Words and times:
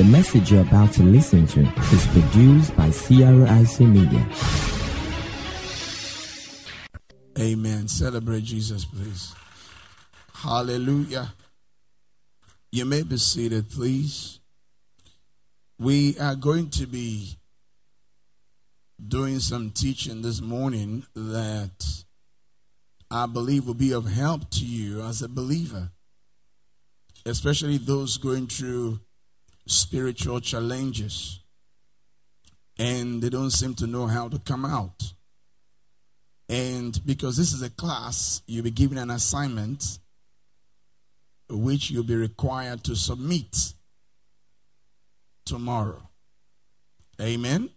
The 0.00 0.06
message 0.06 0.50
you're 0.50 0.62
about 0.62 0.94
to 0.94 1.02
listen 1.02 1.46
to 1.48 1.60
is 1.60 2.06
produced 2.06 2.74
by 2.74 2.88
CRIC 2.88 3.80
Media. 3.80 4.26
Amen. 7.38 7.86
Celebrate 7.86 8.44
Jesus, 8.44 8.86
please. 8.86 9.34
Hallelujah. 10.32 11.34
You 12.72 12.86
may 12.86 13.02
be 13.02 13.18
seated, 13.18 13.68
please. 13.68 14.40
We 15.78 16.18
are 16.18 16.34
going 16.34 16.70
to 16.70 16.86
be 16.86 17.36
doing 19.06 19.38
some 19.38 19.68
teaching 19.70 20.22
this 20.22 20.40
morning 20.40 21.04
that 21.14 22.04
I 23.10 23.26
believe 23.26 23.66
will 23.66 23.74
be 23.74 23.92
of 23.92 24.10
help 24.10 24.48
to 24.52 24.64
you 24.64 25.02
as 25.02 25.20
a 25.20 25.28
believer, 25.28 25.90
especially 27.26 27.76
those 27.76 28.16
going 28.16 28.46
through 28.46 29.00
spiritual 29.66 30.40
challenges 30.40 31.40
and 32.78 33.22
they 33.22 33.28
don't 33.28 33.50
seem 33.50 33.74
to 33.74 33.86
know 33.86 34.06
how 34.06 34.28
to 34.28 34.38
come 34.38 34.64
out. 34.64 35.12
And 36.48 36.98
because 37.04 37.36
this 37.36 37.52
is 37.52 37.62
a 37.62 37.70
class, 37.70 38.42
you'll 38.46 38.64
be 38.64 38.70
given 38.70 38.98
an 38.98 39.10
assignment 39.10 39.98
which 41.48 41.90
you'll 41.90 42.04
be 42.04 42.16
required 42.16 42.82
to 42.84 42.96
submit 42.96 43.74
tomorrow. 45.44 46.08
Amen. 47.20 47.70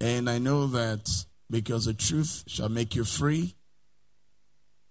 And 0.00 0.28
I 0.28 0.38
know 0.38 0.66
that 0.66 1.08
because 1.48 1.84
the 1.84 1.94
truth 1.94 2.44
shall 2.46 2.68
make 2.68 2.96
you 2.96 3.04
free, 3.04 3.54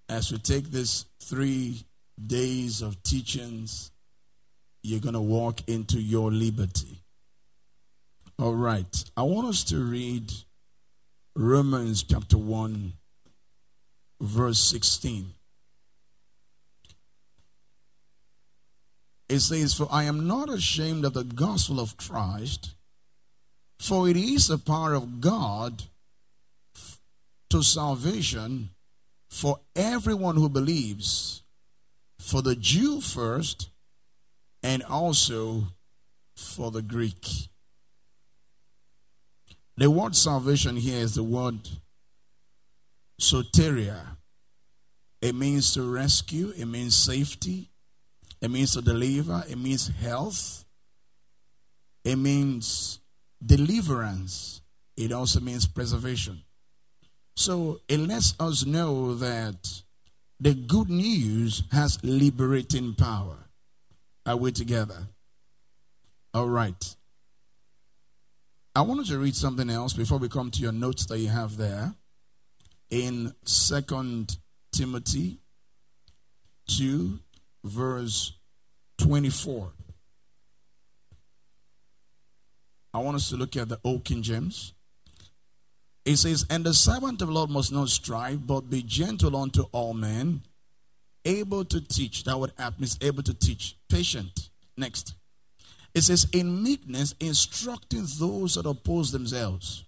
as 0.08 0.32
we 0.32 0.38
take 0.38 0.72
these 0.72 1.06
three 1.20 1.86
days 2.26 2.82
of 2.82 3.02
teachings, 3.04 3.91
you're 4.84 5.00
going 5.00 5.14
to 5.14 5.22
walk 5.22 5.62
into 5.68 6.00
your 6.00 6.32
liberty. 6.32 7.02
All 8.40 8.56
right. 8.56 9.04
I 9.16 9.24
want 9.24 9.48
us 9.48 9.64
to 9.66 9.78
read 9.78 10.32
Romans 11.36 12.04
chapter 12.04 12.38
1, 12.38 12.94
verse 14.20 14.60
16. 14.60 15.34
It 19.30 19.40
says, 19.40 19.74
For 19.74 19.88
I 19.90 20.04
am 20.04 20.28
not 20.28 20.50
ashamed 20.50 21.06
of 21.06 21.14
the 21.14 21.24
gospel 21.24 21.80
of 21.80 21.96
Christ, 21.96 22.76
for 23.80 24.10
it 24.10 24.18
is 24.18 24.48
the 24.48 24.58
power 24.58 24.94
of 24.94 25.22
God 25.22 25.84
to 27.50 27.64
salvation 27.64 28.70
for 29.30 29.60
everyone 29.76 30.36
who 30.36 30.50
believes, 30.50 31.44
for 32.20 32.42
the 32.42 32.56
Jew 32.56 33.00
first, 33.00 33.71
and 34.64 34.84
also 34.84 35.64
for 36.36 36.72
the 36.72 36.82
Greek. 36.82 37.26
The 39.78 39.90
word 39.90 40.16
salvation 40.16 40.78
here 40.78 41.00
is 41.00 41.16
the 41.16 41.24
word 41.24 41.68
soteria. 43.20 44.18
It 45.22 45.36
means 45.36 45.74
to 45.76 45.84
rescue, 45.84 46.54
it 46.58 46.66
means 46.66 46.96
safety, 46.96 47.70
it 48.42 48.50
means 48.50 48.74
to 48.74 48.82
deliver, 48.82 49.44
it 49.48 49.58
means 49.58 49.88
health, 49.88 50.66
it 52.04 52.16
means 52.16 53.00
deliverance, 53.44 54.62
it 54.98 55.12
also 55.12 55.40
means 55.40 55.68
preservation. 55.68 56.42
So 57.36 57.82
it 57.88 58.00
lets 58.00 58.34
us 58.40 58.66
know 58.66 59.16
that 59.16 59.82
the 60.40 60.54
good 60.54 60.90
news 60.90 61.64
has 61.72 62.04
liberating 62.04 62.96
power. 62.96 63.38
Are 64.26 64.38
we 64.38 64.52
together? 64.52 65.08
All 66.34 66.48
right. 66.48 66.96
I 68.76 68.82
wanted 68.82 69.08
to 69.08 69.18
read 69.18 69.36
something 69.36 69.70
else 69.70 69.94
before 69.94 70.18
we 70.18 70.30
come 70.30 70.52
to 70.52 70.62
your 70.62 70.72
notes 70.72 71.06
that 71.08 71.20
you 71.20 71.30
have 71.30 71.58
there. 71.58 71.94
In 72.90 73.34
Second 73.44 74.38
Timothy 74.72 75.40
2, 76.70 77.20
verse 77.64 78.34
24. 79.00 79.74
I 82.94 83.00
want 83.00 83.16
us 83.16 83.30
to 83.30 83.38
look 83.38 83.56
at 83.56 83.70
the 83.70 83.80
Old 83.84 84.04
King 84.04 84.22
James. 84.22 84.74
It 86.06 86.18
says, 86.18 86.46
And 86.50 86.66
the 86.66 86.74
servant 86.74 87.22
of 87.22 87.28
the 87.30 87.34
Lord 87.34 87.50
must 87.50 87.72
not 87.72 87.90
strive, 87.90 88.46
but 88.46 88.70
be 88.70 88.84
gentle 88.84 89.36
unto 89.36 89.64
all 89.72 89.94
men, 89.94 90.42
able 91.26 91.66
to 91.66 91.82
teach. 91.82 92.24
That 92.24 92.40
word 92.40 92.52
app 92.58 92.80
means 92.80 92.98
able 93.02 93.24
to 93.24 93.34
teach. 93.34 93.76
Patient. 93.90 94.50
Next. 94.78 95.14
It 95.94 96.02
says, 96.02 96.28
In 96.32 96.64
meekness, 96.64 97.14
instructing 97.20 98.06
those 98.20 98.56
that 98.56 98.66
oppose 98.66 99.12
themselves. 99.12 99.84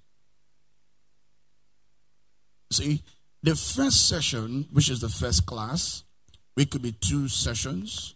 See, 2.71 3.03
the 3.41 3.55
first 3.55 4.07
session, 4.07 4.67
which 4.71 4.89
is 4.89 4.99
the 5.01 5.09
first 5.09 5.45
class, 5.45 6.03
we 6.55 6.65
could 6.65 6.81
be 6.81 6.93
two 6.93 7.27
sessions. 7.27 8.15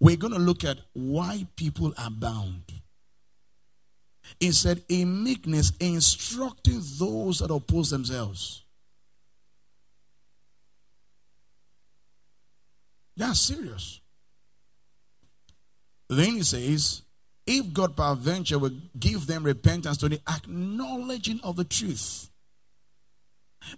We're 0.00 0.16
going 0.16 0.32
to 0.32 0.38
look 0.38 0.64
at 0.64 0.78
why 0.94 1.46
people 1.56 1.94
are 1.96 2.10
bound. 2.10 2.64
It 4.40 4.52
said, 4.52 4.82
in 4.88 5.22
meekness, 5.22 5.72
instructing 5.78 6.80
those 6.98 7.38
that 7.38 7.52
oppose 7.52 7.90
themselves. 7.90 8.61
That's 13.16 13.40
serious. 13.40 14.00
Then 16.08 16.34
he 16.34 16.42
says, 16.42 17.02
if 17.46 17.72
God 17.72 17.96
peradventure 17.96 18.58
will 18.58 18.76
give 18.98 19.26
them 19.26 19.44
repentance 19.44 19.98
to 19.98 20.08
the 20.08 20.20
acknowledging 20.28 21.40
of 21.42 21.56
the 21.56 21.64
truth, 21.64 22.28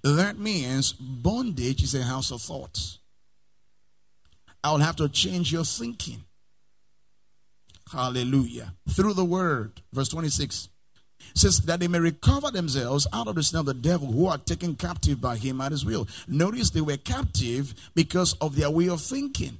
that 0.03 0.39
means 0.39 0.93
bondage 0.93 1.83
is 1.83 1.95
a 1.95 2.03
house 2.03 2.31
of 2.31 2.43
thoughts. 2.43 2.99
I 4.63 4.73
will 4.73 4.79
have 4.79 4.97
to 4.97 5.09
change 5.09 5.53
your 5.53 5.65
thinking. 5.65 6.25
Hallelujah. 7.93 8.75
Through 8.89 9.15
the 9.15 9.25
word. 9.25 9.83
Verse 9.93 10.09
26 10.09 10.69
says 11.35 11.59
that 11.59 11.81
they 11.81 11.89
may 11.89 11.99
recover 11.99 12.51
themselves 12.51 13.07
out 13.13 13.29
of 13.29 13.35
the 13.35 13.43
snare 13.43 13.61
of 13.61 13.67
the 13.67 13.75
devil 13.75 14.11
who 14.11 14.27
are 14.27 14.39
taken 14.39 14.75
captive 14.75 15.21
by 15.21 15.37
him 15.37 15.61
at 15.61 15.73
his 15.73 15.85
will. 15.85 16.07
Notice 16.29 16.71
they 16.71 16.81
were 16.81 16.97
captive 16.97 17.75
because 17.95 18.35
of 18.35 18.57
their 18.57 18.71
way 18.71 18.89
of 18.89 19.01
thinking. 19.01 19.59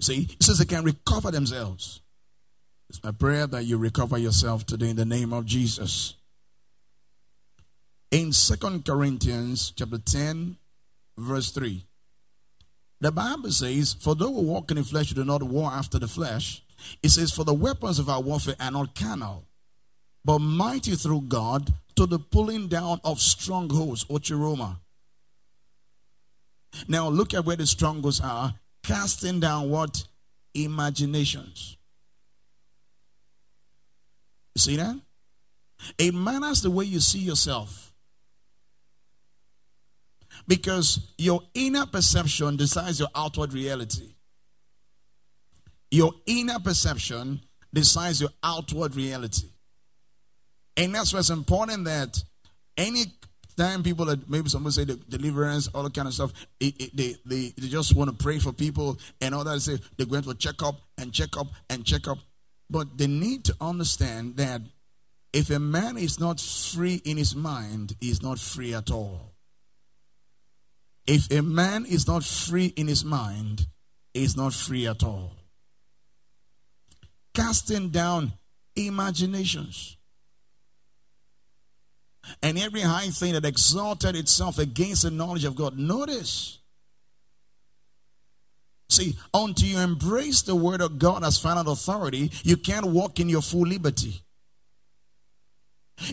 See, 0.00 0.28
it 0.30 0.42
says 0.42 0.58
they 0.58 0.64
can 0.64 0.84
recover 0.84 1.30
themselves. 1.30 2.00
It's 2.88 3.02
my 3.02 3.10
prayer 3.10 3.46
that 3.46 3.64
you 3.64 3.76
recover 3.76 4.16
yourself 4.16 4.64
today 4.64 4.90
in 4.90 4.96
the 4.96 5.04
name 5.04 5.32
of 5.32 5.44
Jesus. 5.44 6.14
In 8.10 8.32
Second 8.32 8.86
Corinthians 8.86 9.72
chapter 9.76 9.98
10, 9.98 10.56
verse 11.18 11.50
3. 11.50 11.84
The 13.00 13.12
Bible 13.12 13.50
says, 13.50 13.94
For 14.00 14.14
though 14.14 14.30
we 14.30 14.46
walk 14.46 14.70
in 14.70 14.78
the 14.78 14.84
flesh, 14.84 15.10
we 15.10 15.16
do 15.16 15.24
not 15.24 15.42
war 15.42 15.70
after 15.70 15.98
the 15.98 16.08
flesh. 16.08 16.62
It 17.02 17.10
says, 17.10 17.30
For 17.32 17.44
the 17.44 17.54
weapons 17.54 17.98
of 17.98 18.08
our 18.08 18.20
warfare 18.20 18.56
are 18.60 18.70
not 18.70 18.94
carnal, 18.94 19.44
but 20.24 20.38
mighty 20.38 20.94
through 20.94 21.22
God 21.22 21.72
to 21.96 22.06
the 22.06 22.18
pulling 22.18 22.68
down 22.68 23.00
of 23.04 23.20
strongholds, 23.20 24.04
Ochuroma. 24.04 24.76
Now 26.86 27.08
look 27.08 27.34
at 27.34 27.44
where 27.44 27.56
the 27.56 27.66
strongholds 27.66 28.20
are 28.20 28.54
casting 28.82 29.40
down 29.40 29.68
what? 29.70 30.04
Imaginations. 30.54 31.76
You 34.54 34.60
see 34.60 34.76
that? 34.76 34.96
It 35.98 36.14
matters 36.14 36.62
the 36.62 36.70
way 36.70 36.84
you 36.84 37.00
see 37.00 37.20
yourself. 37.20 37.92
Because 40.46 41.12
your 41.18 41.42
inner 41.54 41.86
perception 41.86 42.56
decides 42.56 42.98
your 42.98 43.08
outward 43.14 43.52
reality. 43.52 44.14
Your 45.90 46.12
inner 46.26 46.58
perception 46.58 47.40
decides 47.72 48.20
your 48.20 48.30
outward 48.42 48.94
reality. 48.94 49.48
And 50.76 50.94
that's 50.94 51.12
why 51.12 51.20
it's 51.20 51.30
important 51.30 51.84
that 51.86 52.22
any 52.76 53.06
time 53.56 53.82
people 53.82 54.04
that 54.06 54.30
maybe 54.30 54.48
someone 54.48 54.72
say 54.72 54.84
the 54.84 54.94
deliverance, 54.94 55.68
all 55.68 55.82
that 55.82 55.94
kind 55.94 56.06
of 56.06 56.14
stuff, 56.14 56.32
it, 56.60 56.80
it, 56.80 56.96
they, 56.96 57.16
they, 57.26 57.52
they 57.58 57.68
just 57.68 57.96
want 57.96 58.10
to 58.10 58.16
pray 58.16 58.38
for 58.38 58.52
people 58.52 58.98
and 59.20 59.34
all 59.34 59.44
that. 59.44 59.60
Say 59.60 59.78
they're 59.96 60.06
going 60.06 60.22
to 60.22 60.34
check 60.34 60.62
up 60.62 60.76
and 60.96 61.12
check 61.12 61.36
up 61.36 61.48
and 61.68 61.84
check 61.84 62.06
up. 62.06 62.18
But 62.70 62.96
they 62.96 63.06
need 63.06 63.44
to 63.46 63.56
understand 63.60 64.36
that 64.36 64.60
if 65.32 65.50
a 65.50 65.58
man 65.58 65.96
is 65.96 66.20
not 66.20 66.40
free 66.40 67.02
in 67.04 67.16
his 67.16 67.34
mind, 67.34 67.94
he's 68.00 68.22
not 68.22 68.38
free 68.38 68.74
at 68.74 68.90
all. 68.90 69.32
If 71.06 71.30
a 71.30 71.42
man 71.42 71.86
is 71.86 72.06
not 72.06 72.22
free 72.22 72.66
in 72.76 72.86
his 72.86 73.04
mind, 73.04 73.66
is 74.14 74.36
not 74.36 74.52
free 74.52 74.86
at 74.86 75.02
all. 75.02 75.37
Casting 77.38 77.90
down 77.90 78.32
imaginations 78.74 79.96
and 82.42 82.58
every 82.58 82.80
high 82.80 83.06
thing 83.06 83.34
that 83.34 83.44
exalted 83.44 84.16
itself 84.16 84.58
against 84.58 85.04
the 85.04 85.10
knowledge 85.10 85.44
of 85.44 85.54
God. 85.54 85.78
Notice. 85.78 86.58
See, 88.90 89.16
until 89.32 89.68
you 89.68 89.78
embrace 89.78 90.42
the 90.42 90.56
word 90.56 90.80
of 90.80 90.98
God 90.98 91.22
as 91.22 91.38
final 91.38 91.72
authority, 91.72 92.32
you 92.42 92.56
can't 92.56 92.86
walk 92.86 93.20
in 93.20 93.28
your 93.28 93.42
full 93.42 93.66
liberty. 93.66 94.20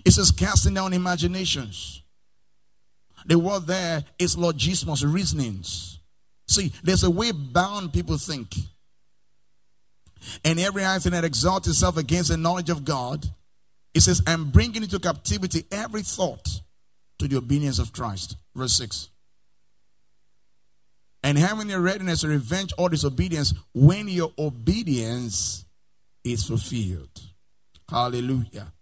It 0.06 0.12
says 0.12 0.30
casting 0.30 0.76
down 0.76 0.94
imaginations. 0.94 2.04
The 3.26 3.40
word 3.40 3.66
there 3.66 4.04
is 4.20 4.36
logismos, 4.36 5.12
reasonings. 5.12 6.00
See, 6.48 6.72
there's 6.84 7.04
a 7.04 7.10
way 7.10 7.32
bound 7.32 7.94
people 7.94 8.20
think. 8.20 8.54
And 10.44 10.60
every 10.60 10.84
thing 11.00 11.12
that 11.12 11.24
exalts 11.24 11.68
itself 11.68 11.98
against 11.98 12.30
the 12.30 12.38
knowledge 12.38 12.70
of 12.70 12.86
God, 12.86 13.26
it 13.94 14.02
says, 14.02 14.22
and 14.28 14.52
bringing 14.52 14.84
into 14.84 15.00
captivity 15.00 15.66
every 15.72 16.02
thought 16.02 16.48
to 17.20 17.28
the 17.28 17.38
obedience 17.38 17.80
of 17.80 17.94
Christ. 17.94 18.36
Verse 18.56 18.74
6. 18.74 19.10
And 21.24 21.38
having 21.38 21.72
a 21.72 21.80
readiness 21.80 22.22
to 22.22 22.28
revenge 22.28 22.72
all 22.78 22.90
disobedience 22.90 23.54
when 23.74 24.08
your 24.08 24.32
obedience 24.38 25.66
is 26.24 26.44
fulfilled. 26.44 27.10
Hallelujah. 27.90 28.74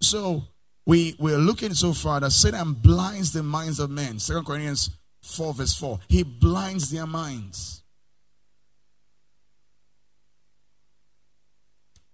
So 0.00 0.44
we 0.86 1.14
we're 1.18 1.38
looking 1.38 1.74
so 1.74 1.92
far 1.92 2.20
that 2.20 2.30
Satan 2.32 2.74
blinds 2.74 3.32
the 3.32 3.42
minds 3.42 3.78
of 3.78 3.90
men. 3.90 4.18
Second 4.18 4.44
Corinthians 4.44 4.90
4, 5.22 5.54
verse 5.54 5.74
4. 5.74 6.00
He 6.08 6.22
blinds 6.22 6.90
their 6.90 7.06
minds. 7.06 7.81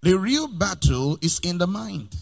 The 0.02 0.16
real 0.18 0.48
battle 0.48 1.18
is 1.20 1.40
in 1.40 1.58
the 1.58 1.66
mind. 1.66 2.14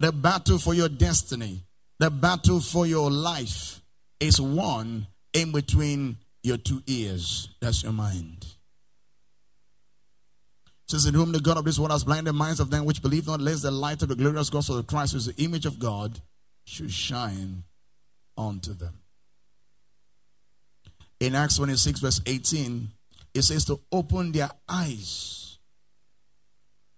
The 0.00 0.12
battle 0.12 0.58
for 0.58 0.74
your 0.74 0.88
destiny, 0.88 1.64
the 1.98 2.10
battle 2.10 2.60
for 2.60 2.86
your 2.86 3.10
life 3.10 3.80
is 4.20 4.40
won 4.40 5.06
in 5.32 5.52
between 5.52 6.16
your 6.42 6.56
two 6.56 6.82
ears. 6.86 7.48
That's 7.60 7.82
your 7.82 7.92
mind. 7.92 8.46
Says, 10.88 11.06
In 11.06 11.14
whom 11.14 11.32
the 11.32 11.40
God 11.40 11.56
of 11.56 11.64
this 11.64 11.78
world 11.78 11.92
has 11.92 12.04
blinded 12.04 12.26
the 12.26 12.32
minds 12.32 12.60
of 12.60 12.70
them 12.70 12.84
which 12.84 13.00
believe 13.00 13.26
not, 13.26 13.40
lest 13.40 13.62
the 13.62 13.70
light 13.70 14.02
of 14.02 14.08
the 14.08 14.16
glorious 14.16 14.50
gospel 14.50 14.78
of 14.78 14.86
Christ, 14.86 15.12
who 15.12 15.18
is 15.18 15.26
the 15.26 15.42
image 15.42 15.64
of 15.64 15.78
God, 15.78 16.20
should 16.66 16.90
shine 16.90 17.64
unto 18.36 18.74
them. 18.74 18.94
In 21.20 21.34
Acts 21.34 21.56
26, 21.56 22.00
verse 22.00 22.20
18, 22.26 22.88
it 23.34 23.42
says 23.42 23.64
to 23.66 23.80
open 23.90 24.32
their 24.32 24.50
eyes 24.68 25.58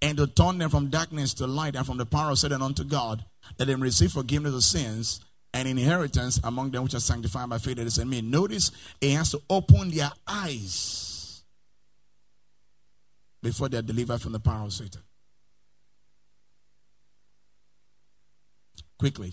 and 0.02 0.18
to 0.18 0.26
turn 0.26 0.58
them 0.58 0.70
from 0.70 0.88
darkness 0.88 1.34
to 1.34 1.46
light 1.46 1.74
and 1.74 1.86
from 1.86 1.96
the 1.96 2.06
power 2.06 2.30
of 2.30 2.38
Satan 2.38 2.62
unto 2.62 2.84
God, 2.84 3.24
that 3.56 3.64
they 3.64 3.74
may 3.74 3.82
receive 3.82 4.12
forgiveness 4.12 4.54
of 4.54 4.62
sins 4.62 5.20
and 5.54 5.66
inheritance 5.66 6.38
among 6.44 6.70
them 6.70 6.82
which 6.82 6.94
are 6.94 7.00
sanctified 7.00 7.48
by 7.48 7.58
faith 7.58 7.76
that 7.78 7.86
is 7.86 7.98
in 7.98 8.08
me. 8.08 8.20
Notice 8.20 8.70
it 9.00 9.12
has 9.12 9.30
to 9.30 9.40
open 9.48 9.90
their 9.90 10.10
eyes 10.28 11.42
before 13.42 13.68
they 13.68 13.78
are 13.78 13.82
delivered 13.82 14.20
from 14.20 14.32
the 14.32 14.40
power 14.40 14.64
of 14.64 14.72
Satan. 14.72 15.00
Quickly. 18.98 19.32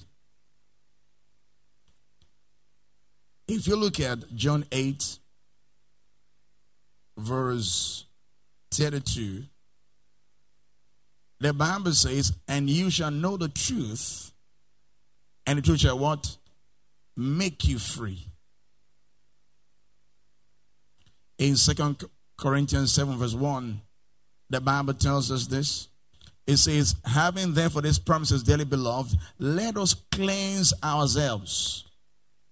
If 3.47 3.67
you 3.67 3.75
look 3.75 3.99
at 3.99 4.33
John 4.33 4.65
8, 4.71 5.17
verse 7.17 8.05
32, 8.71 9.43
the 11.39 11.53
Bible 11.53 11.91
says, 11.91 12.33
And 12.47 12.69
you 12.69 12.89
shall 12.89 13.11
know 13.11 13.37
the 13.37 13.49
truth, 13.49 14.31
and 15.45 15.59
the 15.59 15.61
truth 15.61 15.81
shall 15.81 15.99
what? 15.99 16.37
Make 17.15 17.67
you 17.67 17.79
free. 17.79 18.27
In 21.37 21.55
Second 21.55 22.03
Corinthians 22.37 22.93
7, 22.93 23.17
verse 23.17 23.33
1, 23.33 23.81
the 24.49 24.61
Bible 24.61 24.93
tells 24.93 25.31
us 25.31 25.47
this. 25.47 25.87
It 26.45 26.57
says, 26.57 26.95
Having 27.05 27.53
therefore 27.53 27.81
these 27.81 27.99
promises, 27.99 28.43
dearly 28.43 28.65
beloved, 28.65 29.15
let 29.39 29.77
us 29.77 29.93
cleanse 30.11 30.73
ourselves 30.83 31.85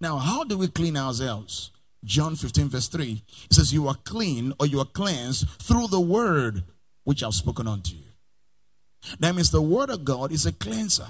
now, 0.01 0.17
how 0.17 0.43
do 0.43 0.57
we 0.57 0.67
clean 0.67 0.97
ourselves? 0.97 1.69
John 2.03 2.35
15, 2.35 2.69
verse 2.69 2.87
3. 2.87 3.23
It 3.45 3.53
says, 3.53 3.73
You 3.73 3.87
are 3.87 3.95
clean 4.03 4.53
or 4.59 4.65
you 4.65 4.79
are 4.79 4.85
cleansed 4.85 5.47
through 5.61 5.87
the 5.87 5.99
word 5.99 6.63
which 7.03 7.23
I've 7.23 7.33
spoken 7.33 7.67
unto 7.67 7.95
you. 7.95 8.05
That 9.19 9.35
means 9.35 9.51
the 9.51 9.61
word 9.61 9.89
of 9.89 10.05
God 10.05 10.31
is 10.31 10.45
a 10.45 10.51
cleanser. 10.51 11.07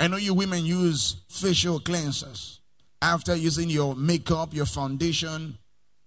I 0.00 0.06
know 0.08 0.16
you 0.16 0.34
women 0.34 0.64
use 0.64 1.16
facial 1.28 1.80
cleansers. 1.80 2.58
After 3.00 3.34
using 3.36 3.70
your 3.70 3.94
makeup, 3.94 4.52
your 4.52 4.66
foundation, 4.66 5.58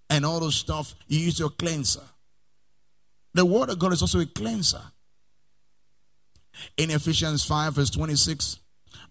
and 0.09 0.25
all 0.25 0.41
those 0.41 0.55
stuff, 0.55 0.93
you 1.07 1.19
use 1.19 1.39
your 1.39 1.49
cleanser. 1.49 2.03
The 3.33 3.45
word 3.45 3.69
of 3.69 3.79
God 3.79 3.93
is 3.93 4.01
also 4.01 4.19
a 4.19 4.25
cleanser. 4.25 4.81
In 6.75 6.91
Ephesians 6.91 7.45
5, 7.45 7.75
verse 7.75 7.89
26, 7.89 8.59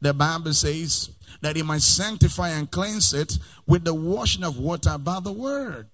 the 0.01 0.13
Bible 0.13 0.53
says 0.53 1.11
that 1.41 1.57
he 1.57 1.63
might 1.63 1.83
sanctify 1.83 2.51
and 2.51 2.71
cleanse 2.71 3.13
it 3.15 3.39
with 3.67 3.85
the 3.85 3.95
washing 3.95 4.45
of 4.45 4.59
water 4.59 4.99
by 4.99 5.21
the 5.21 5.33
word. 5.33 5.89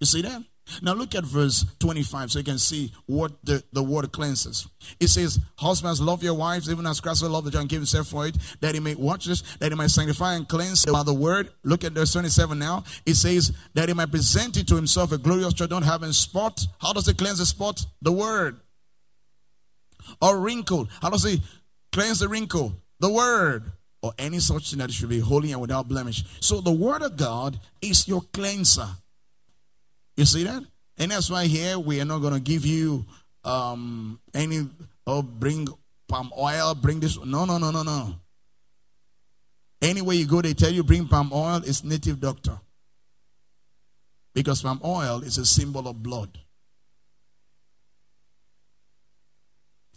You 0.00 0.06
see 0.06 0.22
that? 0.22 0.42
Now 0.80 0.94
look 0.94 1.14
at 1.14 1.24
verse 1.24 1.64
25 1.78 2.32
so 2.32 2.38
you 2.38 2.44
can 2.44 2.58
see 2.58 2.90
what 3.06 3.32
the, 3.44 3.62
the 3.72 3.82
word 3.82 4.10
cleanses. 4.12 4.66
It 4.98 5.08
says, 5.08 5.38
Husbands, 5.58 6.00
love 6.00 6.22
your 6.22 6.34
wives, 6.34 6.70
even 6.70 6.86
as 6.86 7.00
Christ 7.00 7.22
loved 7.22 7.46
the 7.46 7.50
church 7.50 7.68
gave 7.68 7.80
himself 7.80 8.08
for 8.08 8.26
it, 8.26 8.36
that 8.60 8.74
he 8.74 8.80
may 8.80 8.94
watch 8.94 9.26
this, 9.26 9.42
that 9.58 9.70
he 9.70 9.76
might 9.76 9.90
sanctify 9.90 10.34
and 10.34 10.48
cleanse 10.48 10.86
by 10.86 11.02
the 11.02 11.12
word. 11.12 11.50
Look 11.64 11.84
at 11.84 11.92
verse 11.92 12.12
27 12.12 12.58
now. 12.58 12.84
It 13.04 13.14
says 13.14 13.52
that 13.74 13.88
he 13.88 13.94
might 13.94 14.10
present 14.10 14.56
it 14.56 14.66
to 14.68 14.76
himself 14.76 15.12
a 15.12 15.18
glorious 15.18 15.52
church, 15.52 15.68
don't 15.68 15.82
have 15.82 16.02
a 16.02 16.12
spot. 16.12 16.66
How 16.80 16.94
does 16.94 17.08
it 17.08 17.18
cleanse 17.18 17.38
the 17.38 17.46
spot? 17.46 17.84
The 18.00 18.12
word. 18.12 18.58
Or 20.22 20.38
wrinkled. 20.38 20.88
How 21.02 21.10
does 21.10 21.26
it 21.26 21.40
cleanse 21.92 22.20
the 22.20 22.28
wrinkle, 22.28 22.74
the 23.00 23.10
word, 23.10 23.72
or 24.02 24.12
any 24.18 24.38
such 24.38 24.70
thing 24.70 24.80
that 24.80 24.90
should 24.92 25.08
be 25.08 25.18
holy 25.18 25.52
and 25.52 25.60
without 25.60 25.88
blemish. 25.88 26.24
So 26.40 26.60
the 26.60 26.72
word 26.72 27.02
of 27.02 27.16
God 27.16 27.58
is 27.80 28.06
your 28.06 28.20
cleanser. 28.32 28.88
You 30.16 30.26
see 30.26 30.44
that? 30.44 30.62
And 30.98 31.10
that's 31.10 31.30
why 31.30 31.46
here 31.46 31.78
we 31.78 32.00
are 32.00 32.04
not 32.04 32.18
going 32.18 32.34
to 32.34 32.40
give 32.40 32.64
you 32.64 33.04
um, 33.44 34.20
any, 34.34 34.68
oh, 35.06 35.22
bring 35.22 35.68
palm 36.06 36.30
oil, 36.38 36.74
bring 36.74 37.00
this. 37.00 37.18
No, 37.24 37.44
no, 37.44 37.58
no, 37.58 37.70
no, 37.70 37.82
no. 37.82 38.14
Anywhere 39.82 40.16
you 40.16 40.26
go, 40.26 40.40
they 40.40 40.54
tell 40.54 40.70
you 40.70 40.82
bring 40.82 41.08
palm 41.08 41.32
oil, 41.32 41.62
it's 41.64 41.82
native 41.82 42.20
doctor. 42.20 42.58
Because 44.34 44.62
palm 44.62 44.80
oil 44.84 45.22
is 45.22 45.38
a 45.38 45.46
symbol 45.46 45.88
of 45.88 46.02
blood. 46.02 46.38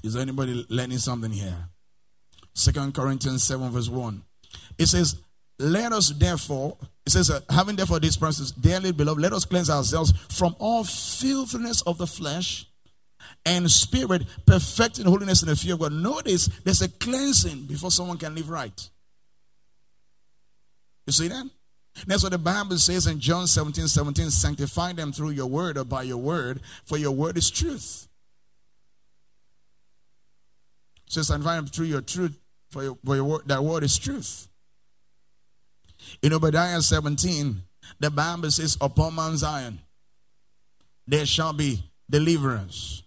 Is 0.03 0.15
anybody 0.15 0.65
learning 0.69 1.00
something 1.00 1.31
here? 1.31 1.69
Second 2.57 2.95
Corinthians 2.95 3.43
7, 3.43 3.69
verse 3.69 3.87
1. 3.87 4.23
It 4.79 4.87
says, 4.87 5.21
Let 5.59 5.93
us 5.93 6.09
therefore, 6.09 6.75
it 7.05 7.11
says, 7.11 7.29
uh, 7.29 7.41
having 7.51 7.75
therefore 7.75 7.99
these 7.99 8.17
promises, 8.17 8.51
dearly 8.51 8.91
beloved, 8.91 9.21
let 9.21 9.31
us 9.31 9.45
cleanse 9.45 9.69
ourselves 9.69 10.11
from 10.35 10.55
all 10.57 10.83
filthiness 10.83 11.83
of 11.83 11.99
the 11.99 12.07
flesh 12.07 12.65
and 13.45 13.69
spirit, 13.69 14.23
perfecting 14.47 15.05
holiness 15.05 15.43
in 15.43 15.49
the 15.49 15.55
fear 15.55 15.75
of 15.75 15.81
God. 15.81 15.93
Notice 15.93 16.47
there's 16.63 16.81
a 16.81 16.89
cleansing 16.89 17.67
before 17.67 17.91
someone 17.91 18.17
can 18.17 18.33
live 18.33 18.49
right. 18.49 18.89
You 21.05 21.13
see 21.13 21.27
that? 21.27 21.47
That's 22.07 22.23
what 22.23 22.31
the 22.31 22.39
Bible 22.39 22.77
says 22.79 23.05
in 23.05 23.19
John 23.19 23.45
17 23.45 23.87
17 23.87 24.31
sanctify 24.31 24.93
them 24.93 25.11
through 25.11 25.29
your 25.29 25.47
word 25.47 25.77
or 25.77 25.83
by 25.83 26.01
your 26.01 26.17
word, 26.17 26.61
for 26.85 26.97
your 26.97 27.11
word 27.11 27.37
is 27.37 27.51
truth. 27.51 28.07
So 31.05 31.21
sanctify 31.21 31.55
them 31.55 31.67
through 31.67 31.85
your 31.85 32.01
truth, 32.01 32.37
for, 32.69 32.83
your, 32.83 32.97
for 33.03 33.15
your 33.15 33.41
that 33.45 33.63
word 33.63 33.83
is 33.83 33.97
truth. 33.97 34.47
In 36.21 36.33
Obadiah 36.33 36.81
17, 36.81 37.62
the 38.00 38.12
Bible 38.12 38.51
says, 38.51 38.77
Upon 38.81 39.15
Mount 39.15 39.38
Zion 39.38 39.79
there 41.05 41.25
shall 41.25 41.53
be 41.53 41.81
deliverance, 42.09 43.03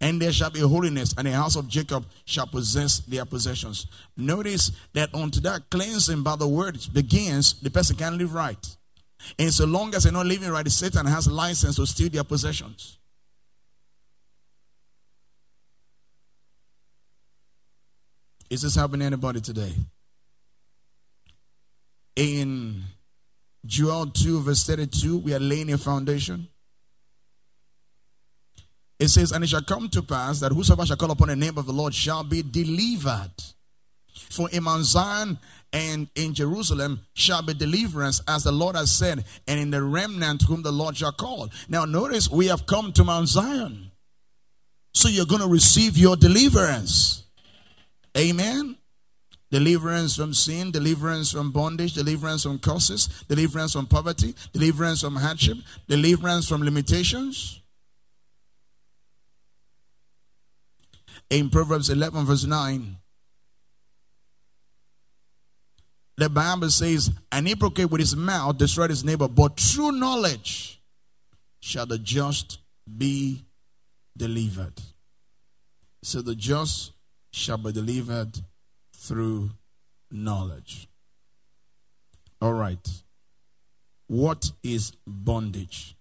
and 0.00 0.20
there 0.20 0.32
shall 0.32 0.50
be 0.50 0.60
holiness, 0.60 1.14
and 1.16 1.26
the 1.26 1.32
house 1.32 1.56
of 1.56 1.68
Jacob 1.68 2.04
shall 2.24 2.46
possess 2.46 3.00
their 3.00 3.24
possessions. 3.24 3.86
Notice 4.16 4.70
that 4.92 5.14
unto 5.14 5.40
that 5.40 5.68
cleansing 5.70 6.22
by 6.22 6.36
the 6.36 6.46
word 6.48 6.78
begins, 6.92 7.60
the 7.60 7.70
person 7.70 7.96
can 7.96 8.18
live 8.18 8.34
right. 8.34 8.76
And 9.38 9.52
so 9.52 9.64
long 9.64 9.94
as 9.94 10.04
they're 10.04 10.12
not 10.12 10.26
living 10.26 10.50
right, 10.50 10.68
Satan 10.68 11.06
has 11.06 11.26
license 11.26 11.76
to 11.76 11.86
steal 11.86 12.10
their 12.10 12.24
possessions. 12.24 12.98
Is 18.54 18.62
this 18.62 18.76
helping 18.76 19.02
anybody 19.02 19.40
today? 19.40 19.74
In 22.14 22.84
Joel 23.66 24.06
2, 24.06 24.42
verse 24.42 24.62
32, 24.62 25.18
we 25.18 25.34
are 25.34 25.40
laying 25.40 25.72
a 25.72 25.76
foundation. 25.76 26.46
It 29.00 29.08
says, 29.08 29.32
And 29.32 29.42
it 29.42 29.48
shall 29.48 29.64
come 29.64 29.88
to 29.88 30.02
pass 30.02 30.38
that 30.38 30.52
whosoever 30.52 30.86
shall 30.86 30.96
call 30.96 31.10
upon 31.10 31.30
the 31.30 31.34
name 31.34 31.58
of 31.58 31.66
the 31.66 31.72
Lord 31.72 31.94
shall 31.94 32.22
be 32.22 32.42
delivered. 32.42 33.32
For 34.12 34.48
in 34.50 34.62
Mount 34.62 34.84
Zion 34.84 35.36
and 35.72 36.06
in 36.14 36.32
Jerusalem 36.32 37.00
shall 37.14 37.42
be 37.42 37.54
deliverance, 37.54 38.22
as 38.28 38.44
the 38.44 38.52
Lord 38.52 38.76
has 38.76 38.96
said, 38.96 39.24
and 39.48 39.58
in 39.58 39.72
the 39.72 39.82
remnant 39.82 40.42
whom 40.42 40.62
the 40.62 40.70
Lord 40.70 40.96
shall 40.96 41.10
call. 41.10 41.50
Now, 41.68 41.86
notice 41.86 42.30
we 42.30 42.46
have 42.46 42.66
come 42.66 42.92
to 42.92 43.02
Mount 43.02 43.26
Zion. 43.26 43.90
So 44.92 45.08
you're 45.08 45.26
going 45.26 45.42
to 45.42 45.48
receive 45.48 45.98
your 45.98 46.14
deliverance. 46.14 47.23
Amen. 48.16 48.76
Deliverance 49.50 50.16
from 50.16 50.34
sin, 50.34 50.70
deliverance 50.70 51.30
from 51.30 51.52
bondage, 51.52 51.94
deliverance 51.94 52.42
from 52.42 52.58
curses, 52.58 53.06
deliverance 53.28 53.72
from 53.72 53.86
poverty, 53.86 54.34
deliverance 54.52 55.00
from 55.02 55.16
hardship, 55.16 55.58
deliverance 55.88 56.48
from 56.48 56.62
limitations. 56.62 57.60
In 61.30 61.50
Proverbs 61.50 61.90
11, 61.90 62.24
verse 62.24 62.44
9, 62.44 62.96
the 66.16 66.28
Bible 66.28 66.70
says, 66.70 67.10
An 67.32 67.46
hypocrite 67.46 67.90
with 67.90 68.00
his 68.00 68.14
mouth 68.14 68.58
destroyed 68.58 68.90
his 68.90 69.04
neighbor, 69.04 69.28
but 69.28 69.56
true 69.56 69.90
knowledge 69.90 70.80
shall 71.60 71.86
the 71.86 71.98
just 71.98 72.58
be 72.98 73.44
delivered. 74.16 74.80
So 76.02 76.22
the 76.22 76.34
just 76.34 76.92
shall 77.34 77.58
be 77.58 77.72
delivered 77.72 78.38
through 78.96 79.50
knowledge. 80.08 80.86
All 82.40 82.52
right. 82.52 82.88
What 84.06 84.52
is 84.62 84.92
bondage? 85.04 85.96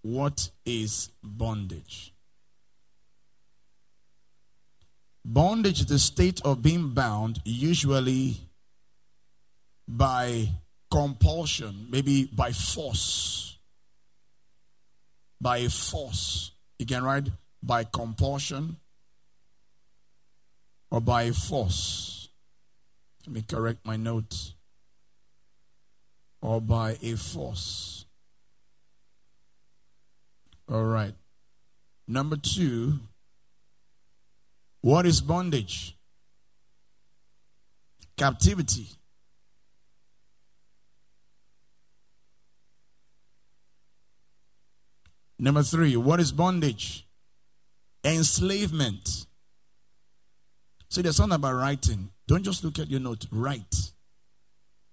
What 0.00 0.48
is 0.64 1.10
bondage? 1.22 2.14
Bondage 5.22 5.80
is 5.80 5.86
the 5.86 5.98
state 5.98 6.40
of 6.44 6.62
being 6.62 6.94
bound, 6.94 7.40
usually 7.44 8.36
by 9.86 10.48
compulsion, 10.94 11.88
maybe 11.90 12.26
by 12.26 12.52
force. 12.52 13.58
By 15.40 15.66
force. 15.66 16.52
You 16.78 16.86
can 16.86 17.02
write 17.02 17.26
by 17.60 17.82
compulsion 17.82 18.76
or 20.92 21.00
by 21.00 21.32
force. 21.32 22.28
Let 23.26 23.34
me 23.34 23.42
correct 23.42 23.84
my 23.84 23.96
note. 23.96 24.52
Or 26.40 26.60
by 26.60 26.96
a 27.02 27.16
force. 27.16 28.04
All 30.70 30.84
right. 30.84 31.14
Number 32.06 32.36
two, 32.36 33.00
what 34.80 35.06
is 35.06 35.20
bondage? 35.20 35.96
Captivity. 38.16 38.90
Number 45.38 45.62
three, 45.62 45.96
what 45.96 46.20
is 46.20 46.32
bondage? 46.32 47.06
Enslavement. 48.04 49.26
See, 50.88 51.02
there's 51.02 51.16
something 51.16 51.36
about 51.36 51.54
writing. 51.54 52.10
Don't 52.28 52.44
just 52.44 52.62
look 52.62 52.78
at 52.78 52.90
your 52.90 53.00
note, 53.00 53.26
write. 53.32 53.92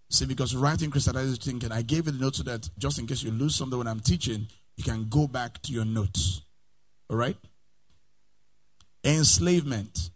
See, 0.09 0.25
because 0.25 0.55
writing 0.55 0.89
crystallizes 0.89 1.37
thinking. 1.37 1.71
I 1.71 1.83
gave 1.83 2.05
you 2.05 2.11
the 2.11 2.19
note 2.19 2.35
so 2.35 2.43
that 2.43 2.69
just 2.77 2.99
in 2.99 3.07
case 3.07 3.23
you 3.23 3.31
lose 3.31 3.55
something 3.55 3.77
when 3.77 3.87
I'm 3.87 3.99
teaching, 3.99 4.47
you 4.75 4.83
can 4.83 5.07
go 5.09 5.27
back 5.27 5.61
to 5.61 5.71
your 5.71 5.85
notes. 5.85 6.41
All 7.09 7.17
right? 7.17 7.37
Enslavement. 9.03 10.09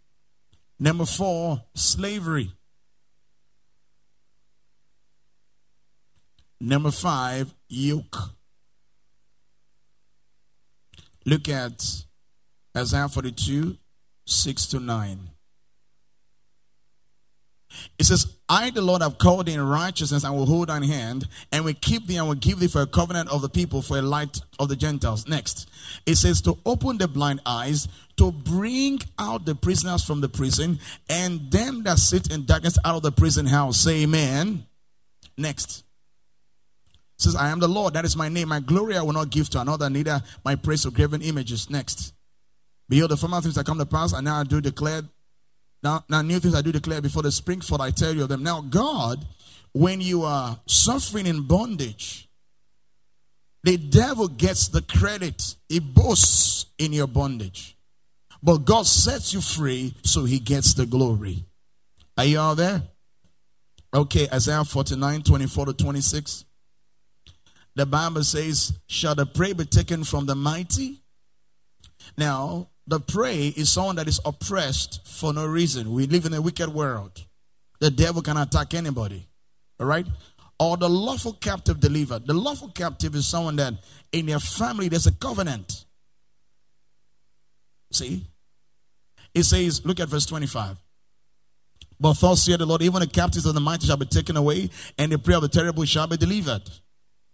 Number 0.80 1.06
four, 1.06 1.62
slavery. 1.76 2.52
Number 6.60 6.92
five, 6.92 7.54
yoke. 7.70 8.32
Look 11.26 11.50
at 11.50 11.84
Isaiah 12.78 13.08
42, 13.08 13.78
6 14.26 14.66
to 14.68 14.80
9. 14.80 15.30
It 17.98 18.06
says, 18.06 18.28
I, 18.48 18.70
the 18.70 18.82
Lord, 18.82 19.02
have 19.02 19.18
called 19.18 19.48
thee 19.48 19.54
in 19.54 19.68
righteousness 19.68 20.24
and 20.24 20.34
will 20.36 20.46
hold 20.46 20.70
thine 20.70 20.84
hand, 20.84 21.28
and 21.52 21.66
will 21.66 21.74
keep 21.74 22.08
thee 22.08 22.18
and 22.18 22.28
will 22.28 22.36
give 22.36 22.60
thee 22.60 22.68
for 22.68 22.82
a 22.82 22.88
covenant 22.88 23.30
of 23.30 23.42
the 23.42 23.50
people, 23.50 23.82
for 23.82 23.98
a 23.98 24.02
light 24.02 24.40
of 24.60 24.70
the 24.70 24.76
Gentiles. 24.76 25.28
Next, 25.28 25.70
it 26.06 26.16
says, 26.16 26.42
to 26.42 26.58
open 26.66 26.98
the 26.98 27.08
blind 27.08 27.42
eyes, 27.46 27.88
to 28.18 28.32
bring 28.32 29.00
out 29.20 29.46
the 29.46 29.56
prisoners 29.56 30.04
from 30.04 30.22
the 30.22 30.30
prison, 30.30 30.80
and 31.10 31.52
them 31.52 31.84
that 31.84 31.98
sit 31.98 32.32
in 32.32 32.46
darkness 32.46 32.78
out 32.86 32.98
of 32.98 33.04
the 33.04 33.12
prison 33.12 33.46
house. 33.46 33.78
Say 33.78 34.04
amen. 34.04 34.66
Next. 35.38 35.85
Says, 37.18 37.36
I 37.36 37.50
am 37.50 37.60
the 37.60 37.68
Lord, 37.68 37.94
that 37.94 38.06
is 38.06 38.18
my 38.18 38.28
name. 38.28 38.50
My 38.50 38.60
glory 38.60 38.98
I 38.98 39.02
will 39.02 39.14
not 39.14 39.30
give 39.30 39.50
to 39.52 39.62
another, 39.62 39.90
neither 39.90 40.22
my 40.44 40.56
praise 40.56 40.84
to 40.84 40.92
graven 40.92 41.22
images. 41.22 41.70
Next. 41.70 42.14
Behold, 42.90 43.12
the 43.12 43.18
former 43.18 43.42
things 43.42 43.56
that 43.56 43.66
come 43.66 43.80
to 43.80 43.86
pass, 43.86 44.14
and 44.14 44.26
now 44.26 44.42
I 44.42 44.44
do 44.44 44.62
declare 44.62 45.02
now, 45.86 46.04
now 46.10 46.24
new 46.24 46.40
things 46.40 46.56
I 46.56 46.64
do 46.64 46.72
declare 46.72 47.00
before 47.00 47.22
the 47.22 47.32
spring 47.32 47.62
forth, 47.62 47.80
I 47.80 47.92
tell 47.92 48.12
you 48.12 48.24
of 48.24 48.30
them. 48.30 48.42
Now, 48.42 48.60
God, 48.62 49.24
when 49.72 50.02
you 50.02 50.24
are 50.24 50.60
suffering 50.66 51.28
in 51.28 51.44
bondage, 51.44 52.28
the 53.64 53.78
devil 53.78 54.28
gets 54.28 54.68
the 54.68 54.82
credit. 54.82 55.56
He 55.70 55.80
boasts 55.80 56.66
in 56.80 56.92
your 56.92 57.06
bondage. 57.06 57.78
But 58.42 58.66
God 58.66 58.88
sets 58.88 59.32
you 59.32 59.42
free, 59.42 59.94
so 60.04 60.26
he 60.26 60.40
gets 60.40 60.74
the 60.74 60.88
glory. 60.88 61.46
Are 62.18 62.26
you 62.26 62.40
all 62.40 62.56
there? 62.56 62.82
Okay, 63.94 64.28
Isaiah 64.34 64.64
49, 64.64 65.22
24 65.22 65.68
to 65.68 65.74
26. 65.74 66.46
The 67.76 67.86
Bible 67.86 68.24
says, 68.24 68.74
Shall 68.88 69.16
the 69.16 69.26
prey 69.26 69.54
be 69.54 69.66
taken 69.66 70.04
from 70.04 70.26
the 70.26 70.36
mighty? 70.36 71.02
Now, 72.18 72.70
the 72.88 73.00
prey 73.00 73.48
is 73.48 73.72
someone 73.72 73.98
that 73.98 74.08
is 74.08 74.20
oppressed 74.26 75.06
for 75.08 75.34
no 75.34 75.46
reason. 75.46 75.92
We 75.92 76.08
live 76.08 76.26
in 76.26 76.34
a 76.34 76.42
wicked 76.42 76.70
world. 76.70 77.24
The 77.80 77.92
devil 77.92 78.22
can 78.22 78.38
attack 78.38 78.74
anybody. 78.74 79.28
All 79.80 79.88
right? 79.88 80.06
Or 80.60 80.78
the 80.78 80.90
lawful 80.90 81.34
captive 81.34 81.80
delivered. 81.80 82.26
The 82.28 82.34
lawful 82.34 82.70
captive 82.70 83.16
is 83.16 83.28
someone 83.28 83.58
that 83.58 83.74
in 84.12 84.28
their 84.28 84.40
family 84.40 84.88
there's 84.88 85.08
a 85.08 85.12
covenant. 85.12 85.86
See? 87.92 88.26
It 89.34 89.44
says, 89.44 89.86
look 89.86 90.00
at 90.00 90.08
verse 90.08 90.26
25. 90.26 90.78
But 92.00 92.20
thus 92.20 92.44
saith 92.44 92.60
the 92.60 92.66
Lord, 92.66 92.82
even 92.82 93.02
the 93.02 93.08
captives 93.08 93.46
of 93.46 93.54
the 93.54 93.60
mighty 93.60 93.88
shall 93.88 93.98
be 93.98 94.06
taken 94.06 94.38
away, 94.38 94.70
and 94.98 95.12
the 95.12 95.20
prey 95.20 95.36
of 95.36 95.42
the 95.42 95.50
terrible 95.50 95.84
shall 95.86 96.08
be 96.08 96.18
delivered. 96.18 96.64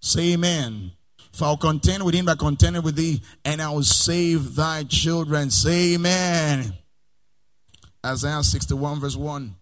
Say 0.01 0.33
amen. 0.33 0.91
For 1.31 1.45
I'll 1.45 1.57
contend 1.57 2.03
with 2.03 2.13
him 2.13 2.25
that 2.25 2.39
contended 2.39 2.83
with 2.83 2.95
thee, 2.95 3.21
and 3.45 3.61
I 3.61 3.69
will 3.69 3.83
save 3.83 4.55
thy 4.55 4.83
children. 4.83 5.49
Say 5.49 5.93
amen. 5.93 6.73
Isaiah 8.05 8.43
61, 8.43 8.99
verse 8.99 9.15
1. 9.15 9.55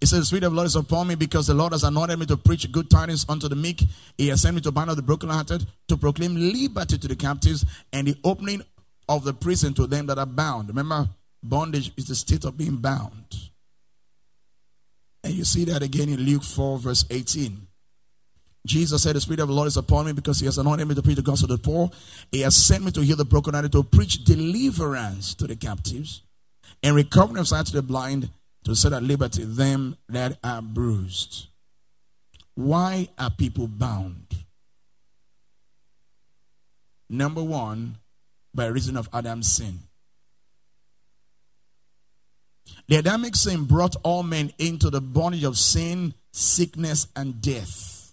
It 0.00 0.06
says, 0.06 0.20
The 0.20 0.26
Spirit 0.26 0.44
of 0.44 0.52
the 0.52 0.56
Lord 0.56 0.66
is 0.66 0.76
upon 0.76 1.08
me 1.08 1.14
because 1.14 1.46
the 1.46 1.54
Lord 1.54 1.72
has 1.72 1.84
anointed 1.84 2.18
me 2.18 2.24
to 2.26 2.36
preach 2.36 2.70
good 2.72 2.88
tidings 2.88 3.26
unto 3.28 3.48
the 3.48 3.56
meek. 3.56 3.82
He 4.16 4.28
has 4.28 4.40
sent 4.40 4.54
me 4.54 4.62
to 4.62 4.70
bind 4.70 4.88
up 4.88 4.96
the 4.96 5.02
brokenhearted, 5.02 5.66
to 5.88 5.96
proclaim 5.98 6.34
liberty 6.36 6.96
to 6.96 7.08
the 7.08 7.16
captives, 7.16 7.66
and 7.92 8.06
the 8.06 8.16
opening 8.24 8.62
of 9.08 9.24
the 9.24 9.34
prison 9.34 9.74
to 9.74 9.86
them 9.86 10.06
that 10.06 10.18
are 10.18 10.24
bound. 10.24 10.68
Remember, 10.68 11.08
bondage 11.42 11.92
is 11.98 12.06
the 12.06 12.14
state 12.14 12.44
of 12.44 12.56
being 12.56 12.76
bound. 12.76 13.49
You 15.40 15.46
see 15.46 15.64
that 15.64 15.82
again 15.82 16.10
in 16.10 16.20
Luke 16.20 16.42
4, 16.42 16.78
verse 16.80 17.06
18. 17.08 17.66
Jesus 18.66 19.02
said, 19.02 19.16
The 19.16 19.22
Spirit 19.22 19.40
of 19.40 19.48
the 19.48 19.54
Lord 19.54 19.68
is 19.68 19.78
upon 19.78 20.04
me 20.04 20.12
because 20.12 20.38
He 20.38 20.44
has 20.44 20.58
anointed 20.58 20.86
me 20.86 20.94
to 20.94 21.02
preach 21.02 21.16
the 21.16 21.22
gospel 21.22 21.48
to 21.48 21.56
the 21.56 21.62
poor. 21.62 21.88
He 22.30 22.40
has 22.40 22.54
sent 22.54 22.84
me 22.84 22.90
to 22.90 23.00
heal 23.00 23.16
the 23.16 23.24
brokenhearted, 23.24 23.72
to 23.72 23.82
preach 23.82 24.22
deliverance 24.22 25.34
to 25.36 25.46
the 25.46 25.56
captives, 25.56 26.20
and 26.82 26.94
recovery 26.94 27.40
of 27.40 27.48
sight 27.48 27.64
to 27.64 27.72
the 27.72 27.80
blind, 27.80 28.28
to 28.64 28.76
set 28.76 28.92
at 28.92 29.02
liberty 29.02 29.44
them 29.44 29.96
that 30.10 30.36
are 30.44 30.60
bruised. 30.60 31.46
Why 32.54 33.08
are 33.18 33.30
people 33.30 33.66
bound? 33.66 34.26
Number 37.08 37.42
one, 37.42 37.94
by 38.54 38.66
reason 38.66 38.94
of 38.94 39.08
Adam's 39.10 39.50
sin. 39.50 39.78
The 42.88 42.96
Adamic 42.96 43.36
sin 43.36 43.64
brought 43.64 43.96
all 44.02 44.22
men 44.22 44.52
into 44.58 44.90
the 44.90 45.00
bondage 45.00 45.44
of 45.44 45.56
sin, 45.56 46.14
sickness, 46.32 47.06
and 47.14 47.40
death. 47.40 48.12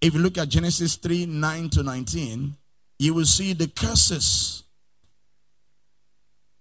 If 0.00 0.14
you 0.14 0.20
look 0.20 0.36
at 0.38 0.48
Genesis 0.48 0.96
3 0.96 1.26
9 1.26 1.70
to 1.70 1.82
19, 1.82 2.56
you 2.98 3.14
will 3.14 3.24
see 3.24 3.52
the 3.52 3.68
curses 3.68 4.64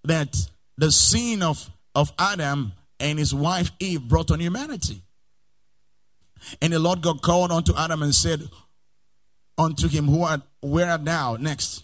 that 0.04 0.36
the 0.78 0.92
sin 0.92 1.42
of, 1.42 1.70
of 1.96 2.12
Adam 2.20 2.74
and 3.00 3.20
his 3.20 3.34
wife 3.34 3.72
Eve 3.80 4.02
brought 4.08 4.32
on 4.32 4.40
humanity. 4.40 5.02
And 6.62 6.74
the 6.74 6.80
Lord 6.80 7.02
God 7.02 7.22
called 7.22 7.52
unto 7.52 7.76
Adam 7.76 8.02
and 8.02 8.14
said 8.14 8.48
unto 9.58 9.88
him, 9.88 10.06
Who 10.08 10.24
art 10.24 10.42
where 10.62 10.90
art 10.90 11.06
thou? 11.06 11.38
Next. 11.40 11.84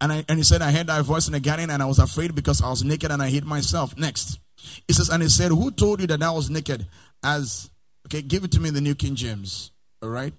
And, 0.00 0.12
I, 0.12 0.24
and 0.28 0.38
he 0.38 0.44
said, 0.44 0.60
I 0.60 0.72
heard 0.72 0.88
thy 0.88 1.00
voice 1.02 1.26
in 1.26 1.32
the 1.32 1.40
garden, 1.40 1.70
and 1.70 1.82
I 1.82 1.86
was 1.86 1.98
afraid 1.98 2.34
because 2.34 2.60
I 2.62 2.68
was 2.68 2.84
naked 2.84 3.10
and 3.10 3.22
I 3.22 3.28
hid 3.28 3.44
myself. 3.44 3.96
Next. 3.96 4.38
He 4.86 4.92
says, 4.92 5.08
and 5.08 5.22
he 5.22 5.28
said, 5.28 5.50
Who 5.50 5.70
told 5.70 6.00
you 6.00 6.06
that 6.08 6.22
I 6.22 6.30
was 6.30 6.50
naked? 6.50 6.86
As 7.22 7.70
okay, 8.06 8.22
give 8.22 8.44
it 8.44 8.52
to 8.52 8.60
me 8.60 8.68
in 8.68 8.74
the 8.74 8.80
New 8.80 8.94
King 8.94 9.14
James. 9.14 9.70
All 10.02 10.08
right. 10.08 10.32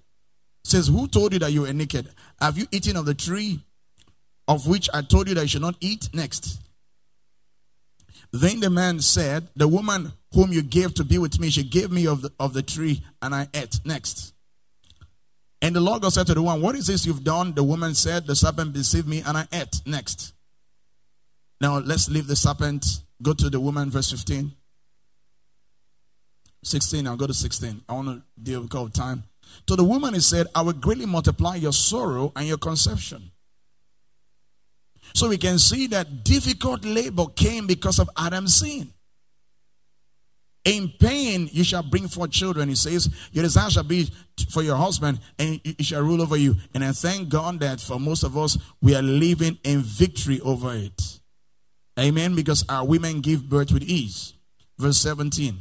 Says, 0.64 0.88
Who 0.88 1.08
told 1.08 1.32
you 1.32 1.38
that 1.40 1.52
you 1.52 1.62
were 1.62 1.72
naked? 1.72 2.08
Have 2.40 2.58
you 2.58 2.66
eaten 2.70 2.96
of 2.96 3.06
the 3.06 3.14
tree 3.14 3.60
of 4.48 4.66
which 4.66 4.88
I 4.92 5.02
told 5.02 5.28
you 5.28 5.34
that 5.34 5.42
you 5.42 5.48
should 5.48 5.62
not 5.62 5.76
eat? 5.80 6.08
Next. 6.12 6.60
Then 8.32 8.60
the 8.60 8.70
man 8.70 9.00
said, 9.00 9.48
The 9.56 9.68
woman 9.68 10.12
whom 10.32 10.52
you 10.52 10.62
gave 10.62 10.94
to 10.94 11.04
be 11.04 11.18
with 11.18 11.40
me, 11.40 11.50
she 11.50 11.62
gave 11.62 11.90
me 11.90 12.06
of 12.06 12.22
the, 12.22 12.32
of 12.38 12.52
the 12.52 12.62
tree, 12.62 13.02
and 13.22 13.34
I 13.34 13.48
ate. 13.54 13.80
Next. 13.84 14.32
And 15.66 15.74
the 15.74 15.80
Lord 15.80 16.02
God 16.02 16.12
said 16.12 16.28
to 16.28 16.34
the 16.34 16.42
woman, 16.42 16.62
What 16.62 16.76
is 16.76 16.86
this 16.86 17.04
you've 17.04 17.24
done? 17.24 17.52
The 17.52 17.64
woman 17.64 17.92
said, 17.96 18.24
The 18.24 18.36
serpent 18.36 18.72
deceived 18.72 19.08
me, 19.08 19.24
and 19.26 19.36
I 19.36 19.48
ate. 19.52 19.80
Next. 19.84 20.32
Now 21.60 21.78
let's 21.78 22.08
leave 22.08 22.28
the 22.28 22.36
serpent, 22.36 22.86
go 23.20 23.32
to 23.32 23.50
the 23.50 23.58
woman, 23.58 23.90
verse 23.90 24.12
15. 24.12 24.52
16, 26.62 27.08
I'll 27.08 27.16
go 27.16 27.26
to 27.26 27.34
16. 27.34 27.80
I 27.88 27.92
want 27.94 28.06
to 28.06 28.22
deal 28.40 28.60
with 28.60 28.92
time. 28.92 29.24
To 29.66 29.74
the 29.74 29.82
woman, 29.82 30.14
he 30.14 30.20
said, 30.20 30.46
I 30.54 30.62
will 30.62 30.72
greatly 30.72 31.04
multiply 31.04 31.56
your 31.56 31.72
sorrow 31.72 32.30
and 32.36 32.46
your 32.46 32.58
conception. 32.58 33.32
So 35.14 35.28
we 35.28 35.36
can 35.36 35.58
see 35.58 35.88
that 35.88 36.22
difficult 36.22 36.84
labor 36.84 37.26
came 37.34 37.66
because 37.66 37.98
of 37.98 38.08
Adam's 38.16 38.54
sin. 38.54 38.92
In 40.66 40.92
pain, 40.98 41.48
you 41.52 41.62
shall 41.62 41.84
bring 41.84 42.08
forth 42.08 42.32
children. 42.32 42.68
He 42.68 42.74
says, 42.74 43.08
Your 43.30 43.44
desire 43.44 43.70
shall 43.70 43.84
be 43.84 44.10
for 44.50 44.62
your 44.62 44.74
husband, 44.74 45.20
and 45.38 45.60
he 45.62 45.84
shall 45.84 46.02
rule 46.02 46.20
over 46.20 46.36
you. 46.36 46.56
And 46.74 46.84
I 46.84 46.90
thank 46.90 47.28
God 47.28 47.60
that 47.60 47.80
for 47.80 48.00
most 48.00 48.24
of 48.24 48.36
us, 48.36 48.58
we 48.82 48.96
are 48.96 49.00
living 49.02 49.58
in 49.62 49.82
victory 49.82 50.40
over 50.40 50.74
it. 50.74 51.20
Amen. 51.96 52.34
Because 52.34 52.64
our 52.68 52.84
women 52.84 53.20
give 53.20 53.48
birth 53.48 53.70
with 53.70 53.84
ease. 53.84 54.34
Verse 54.76 54.98
17. 54.98 55.56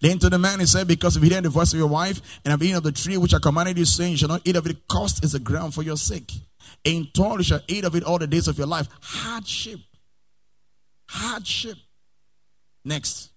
Then 0.00 0.18
to 0.18 0.28
the 0.28 0.38
man 0.38 0.58
he 0.58 0.66
said, 0.66 0.88
Because 0.88 1.16
you 1.16 1.22
hear 1.22 1.40
the 1.40 1.50
voice 1.50 1.72
of 1.72 1.78
your 1.78 1.88
wife, 1.88 2.40
and 2.44 2.50
have 2.50 2.62
eaten 2.64 2.78
of 2.78 2.82
the 2.82 2.90
tree 2.90 3.16
which 3.16 3.32
I 3.32 3.38
commanded 3.38 3.78
you, 3.78 3.84
saying, 3.84 4.10
You 4.10 4.18
shall 4.18 4.28
not 4.28 4.42
eat 4.44 4.56
of 4.56 4.66
it, 4.66 4.88
cost 4.88 5.24
is 5.24 5.32
the 5.32 5.38
ground 5.38 5.72
for 5.72 5.84
your 5.84 5.96
sake. 5.96 6.32
In 6.82 7.06
toil 7.14 7.36
you 7.38 7.44
shall 7.44 7.60
eat 7.68 7.84
of 7.84 7.94
it 7.94 8.02
all 8.02 8.18
the 8.18 8.26
days 8.26 8.48
of 8.48 8.58
your 8.58 8.66
life. 8.66 8.88
Hardship. 9.00 9.78
Hardship. 11.08 11.76
Next. 12.84 13.30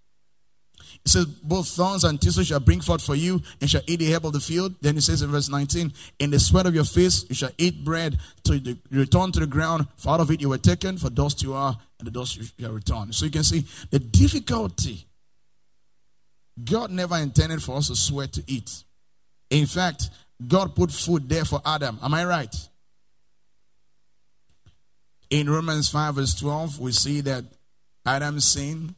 It 1.06 1.10
says, 1.10 1.26
Both 1.26 1.70
thorns 1.70 2.04
and 2.04 2.20
thistles 2.20 2.48
shall 2.48 2.60
bring 2.60 2.82
forth 2.82 3.04
for 3.04 3.16
you, 3.16 3.42
and 3.60 3.70
shall 3.70 3.82
eat 3.88 4.00
the 4.00 4.14
herb 4.14 4.26
of 4.26 4.34
the 4.34 4.40
field. 4.40 4.76
Then 4.82 4.98
it 4.98 5.02
says 5.02 5.22
in 5.22 5.32
verse 5.32 5.50
19, 5.50 5.92
In 6.20 6.32
the 6.32 6.40
sweat 6.40 6.66
of 6.66 6.76
your 6.76 6.86
face 6.86 7.26
you 7.30 7.36
shall 7.36 7.52
eat 7.58 7.84
bread 7.84 8.18
till 8.44 8.56
you 8.56 8.78
return 8.92 9.32
to 9.34 9.40
the 9.40 9.48
ground, 9.48 9.88
for 9.98 10.12
out 10.12 10.22
of 10.22 10.32
it 10.32 10.42
you 10.42 10.50
were 10.50 10.58
taken, 10.58 10.98
for 10.98 11.10
dust 11.10 11.44
you 11.44 11.54
are, 11.54 11.78
and 12.00 12.08
the 12.08 12.12
dust 12.12 12.38
you 12.38 12.46
shall 12.60 12.72
return. 12.72 13.12
So 13.12 13.26
you 13.26 13.32
can 13.32 13.44
see 13.44 13.66
the 13.92 14.00
difficulty. 14.00 15.08
God 16.64 16.92
never 16.92 17.18
intended 17.18 17.64
for 17.64 17.78
us 17.78 17.88
to 17.88 17.96
sweat 17.96 18.34
to 18.34 18.44
eat. 18.48 18.84
In 19.50 19.66
fact, 19.66 20.10
God 20.48 20.76
put 20.76 20.92
food 20.92 21.28
there 21.28 21.46
for 21.46 21.62
Adam. 21.66 22.00
Am 22.02 22.14
I 22.14 22.26
right? 22.26 22.56
In 25.30 25.50
Romans 25.50 25.90
5, 25.90 26.16
verse 26.16 26.36
12, 26.36 26.80
we 26.80 26.92
see 26.92 27.22
that 27.22 27.44
Adam 28.06 28.40
sinned 28.40 28.94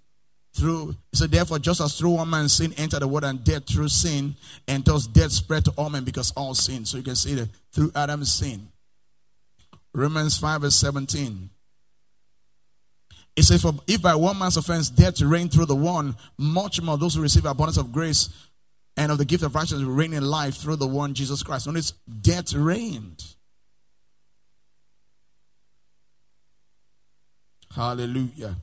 through 0.55 0.95
so 1.13 1.27
therefore 1.27 1.59
just 1.59 1.81
as 1.81 1.97
through 1.97 2.11
one 2.11 2.29
man 2.29 2.47
sin 2.47 2.73
entered 2.77 3.01
the 3.01 3.07
world 3.07 3.25
and 3.25 3.43
death 3.43 3.67
through 3.67 3.89
sin 3.89 4.35
and 4.67 4.85
thus 4.85 5.05
death 5.05 5.31
spread 5.31 5.65
to 5.65 5.71
all 5.71 5.89
men 5.89 6.03
because 6.03 6.31
all 6.31 6.55
sin. 6.55 6.85
So 6.85 6.97
you 6.97 7.03
can 7.03 7.15
see 7.15 7.35
that 7.35 7.49
through 7.73 7.91
adam's 7.93 8.31
sin. 8.31 8.69
Romans 9.93 10.37
5 10.37 10.61
verse 10.61 10.75
17 10.75 11.49
it 13.35 13.43
says 13.43 13.61
for 13.61 13.73
if 13.85 14.01
by 14.01 14.15
one 14.15 14.39
man's 14.39 14.55
offense 14.55 14.89
death 14.89 15.21
reigned 15.21 15.51
through 15.51 15.65
the 15.65 15.75
one 15.75 16.15
much 16.37 16.81
more 16.81 16.97
those 16.97 17.15
who 17.15 17.21
receive 17.21 17.45
abundance 17.45 17.77
of 17.77 17.91
grace 17.91 18.29
and 18.95 19.11
of 19.11 19.17
the 19.17 19.25
gift 19.25 19.43
of 19.43 19.53
righteousness 19.53 19.83
reign 19.83 20.13
in 20.13 20.23
life 20.23 20.55
through 20.55 20.77
the 20.77 20.87
one 20.87 21.13
jesus 21.13 21.43
christ. 21.43 21.67
Notice 21.67 21.91
death 22.21 22.53
reigned. 22.53 23.23
Hallelujah 27.75 28.55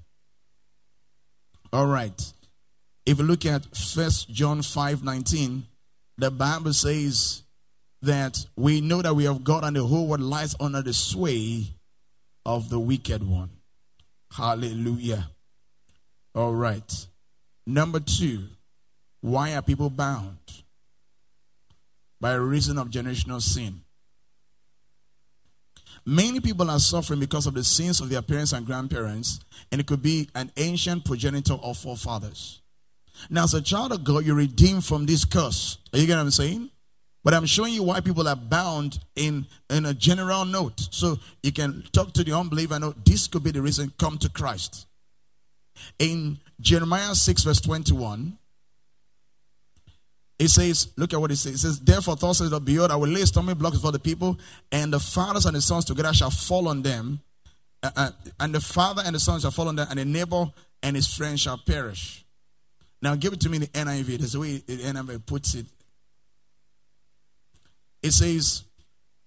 all 1.73 1.87
right. 1.87 2.33
If 3.07 3.19
you 3.19 3.25
look 3.25 3.47
at 3.47 3.65
First 3.77 4.31
John 4.31 4.63
5 4.63 5.03
19, 5.03 5.65
the 6.19 6.31
Bible 6.31 6.73
says 6.73 7.43
that 8.03 8.37
we 8.57 8.81
know 8.81 9.03
that 9.03 9.15
we 9.15 9.25
have 9.25 9.43
God 9.43 9.65
and 9.65 9.77
the 9.77 9.85
whole 9.85 10.07
world 10.07 10.21
lies 10.21 10.55
under 10.61 10.83
the 10.83 10.93
sway 10.93 11.67
of 12.45 12.69
the 12.69 12.79
wicked 12.79 13.27
one. 13.27 13.51
Hallelujah. 14.33 15.29
All 16.35 16.55
right. 16.55 17.07
Number 17.67 18.01
two, 18.01 18.45
why 19.21 19.55
are 19.55 19.63
people 19.63 19.91
bound? 19.91 20.39
By 22.21 22.35
reason 22.35 22.79
of 22.79 22.91
generational 22.91 23.41
sin. 23.41 23.83
Many 26.05 26.41
people 26.41 26.71
are 26.71 26.81
suffering 26.81 27.21
because 27.21 27.47
of 27.47 27.55
the 27.55 27.63
sins 27.63 28.01
of 28.01 28.09
their 28.09 28.23
parents 28.23 28.53
and 28.53 28.67
grandparents, 28.67 29.41
and 29.71 29.81
it 29.81 29.87
could 29.87 30.03
be 30.03 30.29
an 30.35 30.51
ancient 30.57 31.05
progenitor 31.05 31.55
or 31.55 31.75
forefathers. 31.75 32.61
Now, 33.31 33.45
as 33.45 33.55
a 33.55 33.63
child 33.63 33.93
of 33.93 34.03
God, 34.03 34.25
you're 34.25 34.35
redeemed 34.35 34.85
from 34.85 35.07
this 35.07 35.25
curse. 35.25 35.79
Are 35.93 35.99
you 35.99 36.07
getting 36.07 36.19
what 36.19 36.25
I'm 36.25 36.31
saying? 36.33 36.71
But 37.25 37.35
I'm 37.35 37.47
showing 37.47 37.73
you 37.73 37.85
why 37.85 38.01
people 38.01 38.27
are 38.27 38.37
bound 38.37 38.99
in, 39.15 39.47
in 39.71 39.87
a 39.87 39.95
general 39.95 40.45
note. 40.45 40.81
So 40.91 41.19
you 41.43 41.53
can 41.53 41.85
talk 41.93 42.13
to 42.15 42.25
the 42.25 42.37
unbeliever 42.37 42.75
and 42.75 42.83
know 42.83 42.95
this 43.05 43.29
could 43.29 43.45
be 43.45 43.53
the 43.53 43.63
reason 43.63 43.93
come 43.97 44.19
to 44.19 44.29
Christ. 44.29 44.87
In 46.01 46.39
Jeremiah 46.61 47.15
6, 47.15 47.45
verse 47.45 47.61
21, 47.61 48.39
it 50.43 50.51
says, 50.51 50.89
look 50.97 51.13
at 51.13 51.21
what 51.21 51.31
it 51.31 51.37
says. 51.37 51.55
It 51.55 51.59
says, 51.59 51.79
Therefore, 51.79 52.17
thus 52.17 52.39
says 52.39 52.51
the 52.51 52.59
Behold, 52.59 52.91
I 52.91 52.97
will 52.97 53.09
lay 53.09 53.21
stumbling 53.21 53.59
blocks 53.59 53.79
for 53.79 53.93
the 53.93 54.01
people, 54.01 54.41
and 54.73 54.93
the 54.93 54.99
fathers 54.99 55.47
and 55.47 55.55
the 55.55 55.61
sons 55.61 55.85
together 55.85 56.13
shall 56.13 56.33
fall 56.33 56.67
on 56.67 56.83
them. 56.83 57.21
Uh, 57.81 57.91
uh, 57.97 58.11
and 58.41 58.53
the 58.53 58.61
father 58.61 59.03
and 59.07 59.15
the 59.15 59.21
son 59.21 59.39
shall 59.39 59.53
fall 59.53 59.69
on 59.69 59.77
them, 59.77 59.87
and 59.89 60.01
the 60.01 60.05
neighbor 60.05 60.51
and 60.83 60.97
his 60.97 61.07
friend 61.07 61.39
shall 61.39 61.59
perish. 61.59 62.25
Now, 63.01 63.15
give 63.15 63.33
it 63.33 63.41
to 63.43 63.49
me 63.49 63.59
in 63.59 63.61
the 63.63 63.69
NIV. 63.69 64.19
That's 64.19 64.33
the 64.33 64.41
way 64.41 64.57
the 64.57 64.79
NIV 64.79 65.27
puts 65.27 65.55
it. 65.55 65.67
It 68.03 68.11
says, 68.11 68.65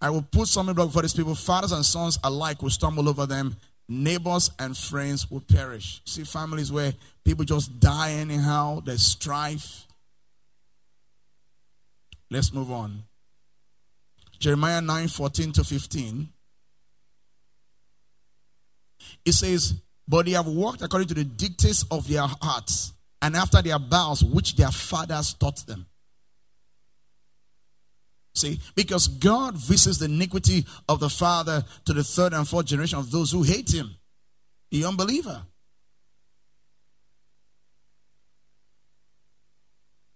I 0.01 0.09
will 0.09 0.27
put 0.29 0.49
stumbling 0.49 0.75
block 0.75 0.91
for 0.91 1.01
these 1.01 1.13
people. 1.13 1.33
Fathers 1.33 1.71
and 1.71 1.85
sons 1.85 2.19
alike 2.25 2.61
will 2.61 2.69
stumble 2.69 3.07
over 3.07 3.25
them. 3.25 3.55
Neighbors 3.87 4.51
and 4.59 4.75
friends 4.75 5.31
will 5.31 5.39
perish. 5.49 6.01
See 6.03 6.25
families 6.25 6.73
where 6.73 6.93
people 7.23 7.45
just 7.45 7.79
die 7.79 8.11
anyhow. 8.11 8.81
There's 8.83 9.05
strife 9.05 9.85
Let's 12.29 12.53
move 12.53 12.71
on. 12.71 13.03
Jeremiah 14.39 14.81
9 14.81 15.07
14 15.07 15.51
to 15.53 15.63
15. 15.63 16.29
It 19.25 19.33
says, 19.33 19.75
But 20.07 20.25
they 20.25 20.31
have 20.31 20.47
walked 20.47 20.81
according 20.81 21.07
to 21.09 21.13
the 21.13 21.23
dictates 21.23 21.85
of 21.91 22.07
their 22.07 22.27
hearts 22.41 22.93
and 23.21 23.35
after 23.35 23.61
their 23.61 23.79
vows 23.79 24.23
which 24.23 24.55
their 24.55 24.71
fathers 24.71 25.33
taught 25.33 25.65
them. 25.65 25.85
See, 28.33 28.59
because 28.75 29.07
God 29.07 29.55
visits 29.55 29.97
the 29.99 30.05
iniquity 30.05 30.65
of 30.89 30.99
the 30.99 31.09
father 31.09 31.63
to 31.85 31.93
the 31.93 32.03
third 32.03 32.33
and 32.33 32.47
fourth 32.47 32.65
generation 32.65 32.99
of 32.99 33.09
those 33.09 33.31
who 33.31 33.43
hate 33.43 33.73
him, 33.73 33.95
the 34.71 34.83
unbeliever. 34.83 35.41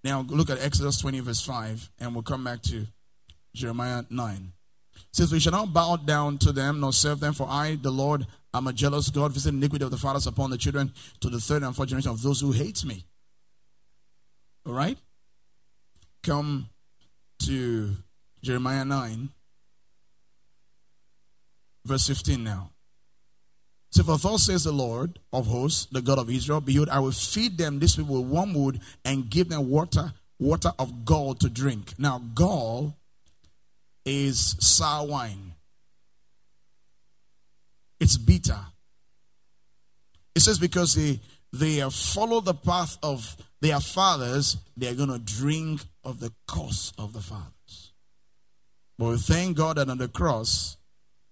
Now 0.04 0.22
look 0.22 0.50
at 0.50 0.60
Exodus 0.60 0.98
20, 1.00 1.20
verse 1.20 1.42
5, 1.42 1.90
and 2.00 2.14
we'll 2.14 2.24
come 2.24 2.44
back 2.44 2.62
to 2.64 2.88
Jeremiah 3.54 4.04
9. 4.10 4.54
It 4.96 5.02
says, 5.12 5.32
We 5.32 5.40
shall 5.40 5.52
not 5.52 5.74
bow 5.74 5.98
down 5.98 6.38
to 6.40 6.52
them 6.52 6.80
nor 6.80 6.94
serve 6.94 7.20
them, 7.20 7.34
for 7.34 7.48
I, 7.50 7.78
the 7.82 7.92
Lord, 7.92 8.26
am 8.54 8.68
a 8.68 8.74
jealous 8.74 9.10
God, 9.10 9.34
visit 9.34 9.54
iniquity 9.54 9.84
of 9.84 9.92
the 9.92 9.98
fathers 9.98 10.28
upon 10.28 10.52
the 10.52 10.58
children 10.58 10.94
to 11.20 11.30
the 11.30 11.40
third 11.40 11.64
and 11.64 11.76
fourth 11.76 11.90
generation 11.90 12.12
of 12.12 12.22
those 12.22 12.40
who 12.40 12.52
hate 12.52 12.86
me. 12.86 13.06
All 14.66 14.74
right? 14.74 14.98
Come 16.24 16.70
to 17.44 17.96
Jeremiah 18.42 18.86
9, 18.86 19.30
verse 21.86 22.08
15 22.08 22.44
now. 22.44 22.72
So 24.00 24.06
for 24.06 24.18
thus 24.18 24.44
says 24.44 24.64
the 24.64 24.72
Lord 24.72 25.20
of 25.34 25.48
hosts, 25.48 25.88
the 25.92 26.02
God 26.02 26.20
of 26.20 26.30
Israel, 26.30 26.62
behold, 26.62 26.88
I 26.88 27.00
will 27.00 27.12
feed 27.12 27.58
them, 27.58 27.80
this 27.80 27.98
people, 27.98 28.24
with 28.24 28.32
wormwood 28.32 28.80
and 29.04 29.30
give 29.30 29.50
them 29.50 29.68
water, 29.68 30.14
water 30.40 30.72
of 30.80 31.04
gall 31.04 31.36
to 31.36 31.50
drink. 31.50 31.96
Now, 32.00 32.20
gall 32.34 32.96
is 34.06 34.56
sour 34.62 35.06
wine. 35.06 35.52
It's 38.00 38.16
bitter. 38.16 38.62
It 40.34 40.44
says 40.44 40.60
because 40.60 40.96
they 40.96 41.20
they 41.52 41.82
follow 41.90 42.40
the 42.40 42.54
path 42.54 42.98
of 43.04 43.36
their 43.60 43.82
fathers, 43.82 44.56
they 44.78 44.88
are 44.88 44.96
going 44.96 45.10
to 45.10 45.20
drink 45.20 45.82
of 46.06 46.22
the 46.22 46.32
curse 46.48 46.94
of 46.98 47.12
the 47.12 47.20
fathers. 47.20 47.92
But 48.98 49.10
we 49.10 49.18
thank 49.18 49.58
God 49.58 49.76
that 49.76 49.90
on 49.90 49.98
the 49.98 50.08
cross, 50.08 50.78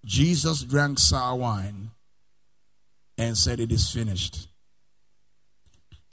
Jesus 0.04 0.64
drank 0.64 1.00
sour 1.00 1.38
wine 1.38 1.92
and 3.18 3.38
said, 3.38 3.60
It 3.60 3.72
is 3.72 3.90
finished. 3.90 4.48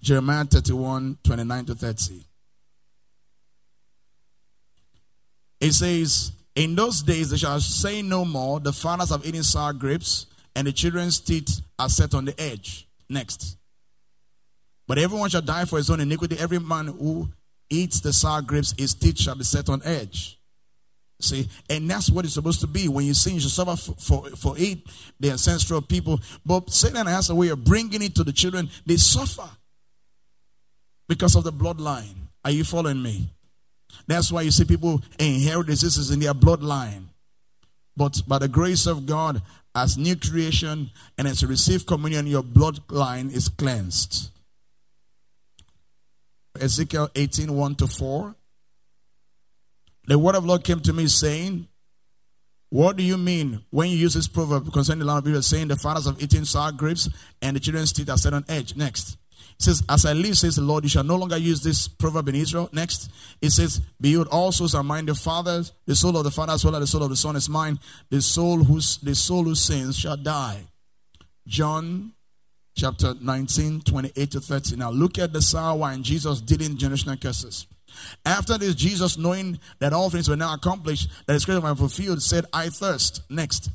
Jeremiah 0.00 0.44
31 0.44 1.18
29 1.22 1.64
to 1.66 1.74
30. 1.74 2.26
It 5.60 5.72
says, 5.72 6.32
In 6.54 6.74
those 6.74 7.02
days 7.02 7.30
they 7.30 7.36
shall 7.36 7.60
say 7.60 8.02
no 8.02 8.24
more, 8.24 8.60
the 8.60 8.72
fathers 8.72 9.10
have 9.10 9.24
eaten 9.24 9.42
sour 9.42 9.72
grapes, 9.72 10.26
and 10.54 10.66
the 10.66 10.72
children's 10.72 11.20
teeth 11.20 11.60
are 11.78 11.88
set 11.88 12.14
on 12.14 12.26
the 12.26 12.38
edge. 12.40 12.86
Next. 13.08 13.56
But 14.86 14.98
everyone 14.98 15.30
shall 15.30 15.40
die 15.40 15.64
for 15.64 15.78
his 15.78 15.88
own 15.88 16.00
iniquity. 16.00 16.36
Every 16.38 16.58
man 16.58 16.88
who 16.88 17.30
eats 17.70 18.00
the 18.00 18.12
sour 18.12 18.42
grapes, 18.42 18.74
his 18.76 18.94
teeth 18.94 19.18
shall 19.18 19.34
be 19.36 19.44
set 19.44 19.68
on 19.68 19.80
edge. 19.84 20.38
See, 21.24 21.48
and 21.70 21.88
that's 21.90 22.10
what 22.10 22.24
it's 22.24 22.34
supposed 22.34 22.60
to 22.60 22.66
be. 22.66 22.88
When 22.88 23.06
you 23.06 23.14
sin, 23.14 23.34
you 23.34 23.40
suffer 23.40 23.76
for, 23.76 23.94
for, 23.94 24.30
for 24.36 24.54
it, 24.58 24.78
the 25.18 25.30
ancestral 25.30 25.80
people. 25.80 26.20
But 26.44 26.70
Satan 26.70 27.06
has 27.06 27.30
a 27.30 27.34
way 27.34 27.48
of 27.48 27.64
bringing 27.64 28.02
it 28.02 28.14
to 28.16 28.24
the 28.24 28.32
children. 28.32 28.68
They 28.84 28.96
suffer 28.96 29.48
because 31.08 31.34
of 31.34 31.44
the 31.44 31.52
bloodline. 31.52 32.14
Are 32.44 32.50
you 32.50 32.64
following 32.64 33.02
me? 33.02 33.30
That's 34.06 34.30
why 34.30 34.42
you 34.42 34.50
see 34.50 34.64
people 34.64 35.02
inherit 35.18 35.68
diseases 35.68 36.10
in 36.10 36.20
their 36.20 36.34
bloodline. 36.34 37.04
But 37.96 38.20
by 38.26 38.38
the 38.38 38.48
grace 38.48 38.86
of 38.86 39.06
God, 39.06 39.40
as 39.74 39.96
new 39.96 40.16
creation 40.16 40.90
and 41.16 41.26
as 41.26 41.42
you 41.42 41.48
receive 41.48 41.86
communion, 41.86 42.26
your 42.26 42.42
bloodline 42.42 43.34
is 43.34 43.48
cleansed. 43.48 44.30
Ezekiel 46.60 47.10
18 47.14 47.52
1 47.52 47.74
to 47.76 47.86
4. 47.86 48.36
The 50.06 50.18
word 50.18 50.34
of 50.34 50.44
Lord 50.44 50.64
came 50.64 50.80
to 50.80 50.92
me 50.92 51.06
saying, 51.06 51.68
What 52.68 52.96
do 52.96 53.02
you 53.02 53.16
mean 53.16 53.64
when 53.70 53.88
you 53.88 53.96
use 53.96 54.14
this 54.14 54.28
proverb 54.28 54.72
concerning 54.72 55.00
the 55.00 55.06
land 55.06 55.18
of 55.20 55.26
Israel, 55.26 55.42
saying 55.42 55.68
the 55.68 55.76
fathers 55.76 56.06
have 56.06 56.22
eaten 56.22 56.44
sour 56.44 56.72
grapes 56.72 57.08
and 57.40 57.56
the 57.56 57.60
children's 57.60 57.92
teeth 57.92 58.10
are 58.10 58.18
set 58.18 58.34
on 58.34 58.44
edge? 58.48 58.76
Next. 58.76 59.16
It 59.58 59.62
says, 59.62 59.82
As 59.88 60.04
I 60.04 60.12
live, 60.12 60.36
says 60.36 60.56
the 60.56 60.62
Lord, 60.62 60.84
you 60.84 60.90
shall 60.90 61.04
no 61.04 61.16
longer 61.16 61.36
use 61.36 61.62
this 61.62 61.88
proverb 61.88 62.28
in 62.28 62.34
Israel. 62.34 62.68
Next, 62.72 63.10
it 63.40 63.50
says, 63.50 63.80
Behold, 64.00 64.28
all 64.28 64.52
souls 64.52 64.74
are 64.74 64.82
mine, 64.82 65.06
the 65.06 65.14
fathers, 65.14 65.72
the 65.86 65.94
soul 65.94 66.16
of 66.16 66.24
the 66.24 66.30
father 66.30 66.52
as 66.52 66.64
well 66.64 66.74
as 66.74 66.80
the 66.82 66.86
soul 66.86 67.04
of 67.04 67.10
the 67.10 67.16
son 67.16 67.36
is 67.36 67.48
mine. 67.48 67.78
The 68.10 68.20
soul 68.20 68.64
whose 68.64 68.98
the 68.98 69.14
soul 69.14 69.44
who 69.44 69.54
sins 69.54 69.96
shall 69.96 70.16
die. 70.16 70.64
John 71.46 72.12
chapter 72.76 73.14
19, 73.14 73.82
28 73.82 74.30
to 74.32 74.40
30. 74.40 74.76
Now 74.76 74.90
look 74.90 75.18
at 75.18 75.32
the 75.32 75.40
sour 75.40 75.76
wine 75.78 76.02
Jesus 76.02 76.40
in 76.40 76.76
generational 76.76 77.20
curses. 77.20 77.66
After 78.24 78.58
this, 78.58 78.74
Jesus, 78.74 79.18
knowing 79.18 79.58
that 79.78 79.92
all 79.92 80.10
things 80.10 80.28
were 80.28 80.36
now 80.36 80.54
accomplished, 80.54 81.08
that 81.26 81.34
his 81.34 81.42
scripture 81.42 81.60
might 81.60 81.76
fulfilled, 81.76 82.22
said, 82.22 82.44
I 82.52 82.68
thirst. 82.68 83.22
Next. 83.30 83.70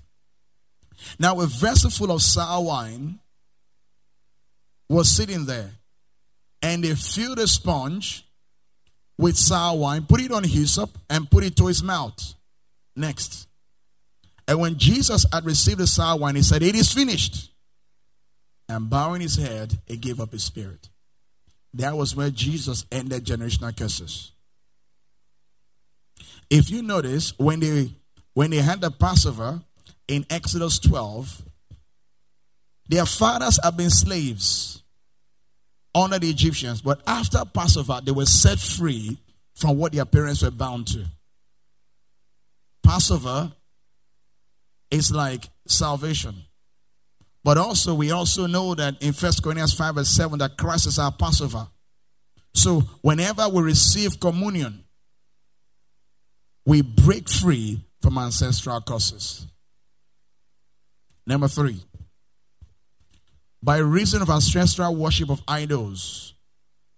Now 1.17 1.39
a 1.39 1.47
vessel 1.47 1.89
full 1.89 2.11
of 2.11 2.21
sour 2.21 2.63
wine 2.63 3.19
was 4.89 5.09
sitting 5.09 5.45
there, 5.45 5.71
and 6.61 6.83
they 6.83 6.95
filled 6.95 7.39
a 7.39 7.47
sponge 7.47 8.25
with 9.17 9.37
sour 9.37 9.77
wine, 9.77 10.05
put 10.05 10.21
it 10.21 10.31
on 10.31 10.43
hyssop, 10.43 10.89
and 11.09 11.29
put 11.29 11.43
it 11.43 11.55
to 11.57 11.67
his 11.67 11.83
mouth. 11.83 12.33
Next. 12.95 13.47
And 14.47 14.59
when 14.59 14.77
Jesus 14.77 15.25
had 15.31 15.45
received 15.45 15.77
the 15.77 15.87
sour 15.87 16.17
wine, 16.17 16.35
he 16.35 16.41
said, 16.41 16.63
It 16.63 16.75
is 16.75 16.91
finished. 16.91 17.51
And 18.67 18.89
bowing 18.89 19.21
his 19.21 19.35
head, 19.35 19.77
he 19.87 19.97
gave 19.97 20.19
up 20.19 20.31
his 20.31 20.43
spirit. 20.43 20.89
That 21.73 21.95
was 21.95 22.15
where 22.15 22.29
Jesus 22.29 22.85
ended 22.91 23.25
generational 23.25 23.77
curses. 23.77 24.31
If 26.49 26.69
you 26.69 26.81
notice, 26.81 27.37
when 27.37 27.59
they 27.59 27.91
when 28.33 28.49
they 28.49 28.57
had 28.57 28.81
the 28.81 28.89
Passover 28.89 29.61
in 30.07 30.25
Exodus 30.29 30.79
12, 30.79 31.43
their 32.87 33.05
fathers 33.05 33.59
have 33.63 33.77
been 33.77 33.89
slaves 33.89 34.81
under 35.93 36.17
the 36.19 36.29
Egyptians, 36.29 36.81
but 36.81 37.01
after 37.05 37.43
Passover, 37.45 38.01
they 38.03 38.11
were 38.11 38.25
set 38.25 38.59
free 38.59 39.19
from 39.55 39.77
what 39.77 39.91
their 39.91 40.05
parents 40.05 40.41
were 40.41 40.51
bound 40.51 40.87
to. 40.87 41.05
Passover 42.83 43.51
is 44.89 45.11
like 45.11 45.49
salvation. 45.67 46.35
But 47.43 47.57
also, 47.57 47.93
we 47.93 48.11
also 48.11 48.47
know 48.47 48.75
that 48.75 49.01
in 49.01 49.13
First 49.13 49.43
Corinthians 49.43 49.73
5 49.73 49.97
and 49.97 50.07
7 50.07 50.39
that 50.39 50.57
Christ 50.57 50.87
is 50.87 50.99
our 50.99 51.11
Passover. 51.11 51.67
So, 52.53 52.81
whenever 53.01 53.47
we 53.47 53.61
receive 53.63 54.19
communion, 54.19 54.83
we 56.65 56.81
break 56.81 57.29
free 57.29 57.81
from 58.01 58.17
ancestral 58.17 58.81
curses. 58.81 59.45
Number 61.25 61.47
three, 61.47 61.81
by 63.61 63.77
reason 63.77 64.21
of 64.21 64.29
ancestral 64.29 64.95
worship 64.95 65.29
of 65.29 65.41
idols 65.47 66.33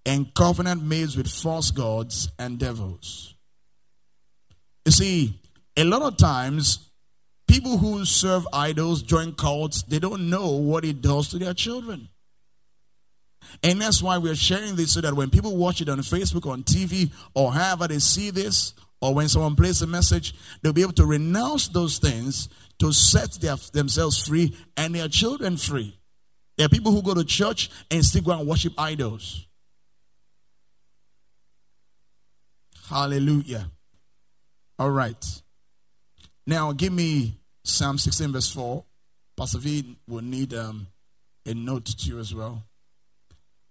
and 0.05 0.33
covenant 0.33 0.83
made 0.83 1.15
with 1.15 1.27
false 1.27 1.71
gods 1.71 2.29
and 2.39 2.57
devils. 2.57 3.35
You 4.85 4.91
see, 4.91 5.39
a 5.77 5.83
lot 5.83 6.01
of 6.01 6.17
times 6.17 6.90
People 7.51 7.77
who 7.77 8.05
serve 8.05 8.47
idols, 8.53 9.01
join 9.01 9.33
cults, 9.33 9.83
they 9.83 9.99
don't 9.99 10.29
know 10.29 10.51
what 10.51 10.85
it 10.85 11.01
does 11.01 11.27
to 11.31 11.37
their 11.37 11.53
children. 11.53 12.07
And 13.61 13.81
that's 13.81 14.01
why 14.01 14.19
we're 14.19 14.35
sharing 14.35 14.77
this 14.77 14.93
so 14.93 15.01
that 15.01 15.15
when 15.15 15.29
people 15.29 15.57
watch 15.57 15.81
it 15.81 15.89
on 15.89 15.97
Facebook, 15.99 16.49
on 16.49 16.63
TV, 16.63 17.11
or 17.33 17.51
however 17.51 17.89
they 17.89 17.99
see 17.99 18.29
this, 18.29 18.73
or 19.01 19.13
when 19.13 19.27
someone 19.27 19.57
plays 19.57 19.81
a 19.81 19.87
message, 19.87 20.33
they'll 20.61 20.71
be 20.71 20.81
able 20.81 20.93
to 20.93 21.05
renounce 21.05 21.67
those 21.67 21.97
things 21.97 22.47
to 22.79 22.93
set 22.93 23.33
their, 23.41 23.57
themselves 23.73 24.25
free 24.25 24.55
and 24.77 24.95
their 24.95 25.09
children 25.09 25.57
free. 25.57 25.99
There 26.57 26.67
are 26.67 26.69
people 26.69 26.93
who 26.93 27.01
go 27.01 27.13
to 27.13 27.25
church 27.25 27.69
and 27.91 28.05
still 28.05 28.21
go 28.21 28.31
and 28.31 28.47
worship 28.47 28.71
idols. 28.77 29.45
Hallelujah. 32.87 33.69
All 34.79 34.91
right. 34.91 35.41
Now, 36.47 36.71
give 36.71 36.93
me 36.93 37.40
Psalm 37.63 37.97
16, 37.97 38.31
verse 38.31 38.51
4. 38.51 38.83
Pastor 39.37 39.59
V 39.59 39.97
will 40.07 40.21
need 40.21 40.53
um, 40.53 40.87
a 41.45 41.53
note 41.53 41.85
to 41.85 42.09
you 42.09 42.19
as 42.19 42.33
well. 42.33 42.63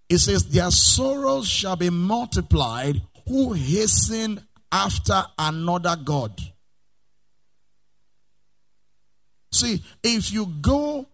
It 0.09 0.19
says, 0.19 0.49
Their 0.49 0.71
sorrows 0.71 1.49
shall 1.49 1.77
be 1.77 1.91
multiplied 1.91 3.01
who 3.29 3.53
hasten 3.53 4.41
after 4.73 5.23
another 5.39 5.97
God. 5.97 6.41
See, 9.53 9.83
if 10.03 10.33
you 10.33 10.47
go 10.61 11.07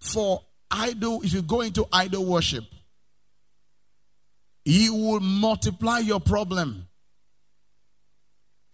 for 0.00 0.42
idol, 0.70 1.22
if 1.22 1.32
you 1.32 1.42
go 1.42 1.60
into 1.60 1.86
idol 1.92 2.24
worship, 2.24 2.64
you 4.64 4.94
will 4.94 5.20
multiply 5.20 6.00
your 6.00 6.20
problem. 6.20 6.88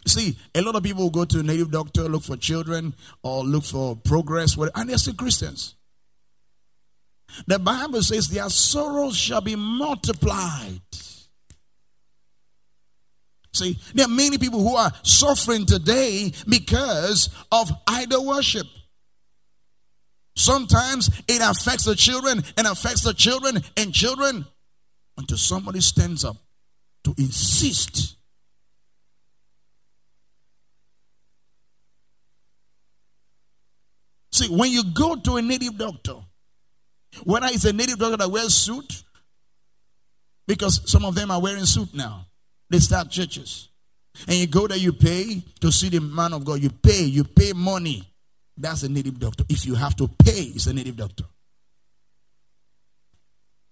See, 0.06 0.36
a 0.54 0.62
lot 0.62 0.74
of 0.74 0.82
people 0.82 1.10
go 1.10 1.24
to 1.24 1.40
a 1.40 1.42
native 1.42 1.70
doctor, 1.70 2.02
look 2.02 2.24
for 2.24 2.36
children, 2.36 2.94
or 3.22 3.44
look 3.44 3.64
for 3.64 3.96
progress, 3.96 4.56
and 4.56 4.88
they're 4.88 4.98
still 4.98 5.14
Christians. 5.14 5.76
The 7.46 7.58
Bible 7.58 8.02
says 8.02 8.28
their 8.28 8.50
sorrows 8.50 9.16
shall 9.16 9.40
be 9.40 9.56
multiplied. 9.56 10.80
See, 13.54 13.78
there 13.94 14.06
are 14.06 14.08
many 14.08 14.38
people 14.38 14.60
who 14.60 14.76
are 14.76 14.92
suffering 15.02 15.66
today 15.66 16.32
because 16.48 17.28
of 17.50 17.70
idol 17.86 18.26
worship. 18.26 18.66
Sometimes 20.34 21.08
it 21.28 21.42
affects 21.42 21.84
the 21.84 21.94
children 21.94 22.42
and 22.56 22.66
affects 22.66 23.02
the 23.02 23.12
children 23.12 23.62
and 23.76 23.92
children 23.92 24.46
until 25.18 25.36
somebody 25.36 25.80
stands 25.80 26.24
up 26.24 26.36
to 27.04 27.14
insist 27.18 28.16
When 34.48 34.70
you 34.70 34.84
go 34.92 35.16
to 35.16 35.36
a 35.36 35.42
native 35.42 35.78
doctor, 35.78 36.16
whether 37.24 37.46
it's 37.46 37.64
a 37.64 37.72
native 37.72 37.98
doctor 37.98 38.16
that 38.16 38.30
wears 38.30 38.54
suit, 38.54 39.02
because 40.46 40.90
some 40.90 41.04
of 41.04 41.14
them 41.14 41.30
are 41.30 41.40
wearing 41.40 41.64
suit 41.64 41.94
now, 41.94 42.26
they 42.70 42.78
start 42.78 43.10
churches. 43.10 43.68
And 44.26 44.36
you 44.36 44.46
go 44.46 44.66
there, 44.66 44.76
you 44.76 44.92
pay 44.92 45.42
to 45.60 45.72
see 45.72 45.88
the 45.88 46.00
man 46.00 46.32
of 46.32 46.44
God. 46.44 46.60
You 46.60 46.70
pay, 46.70 47.04
you 47.04 47.24
pay 47.24 47.52
money. 47.52 48.08
That's 48.56 48.82
a 48.82 48.88
native 48.88 49.18
doctor. 49.18 49.44
If 49.48 49.64
you 49.66 49.74
have 49.74 49.96
to 49.96 50.08
pay, 50.08 50.52
it's 50.54 50.66
a 50.66 50.72
native 50.72 50.96
doctor. 50.96 51.24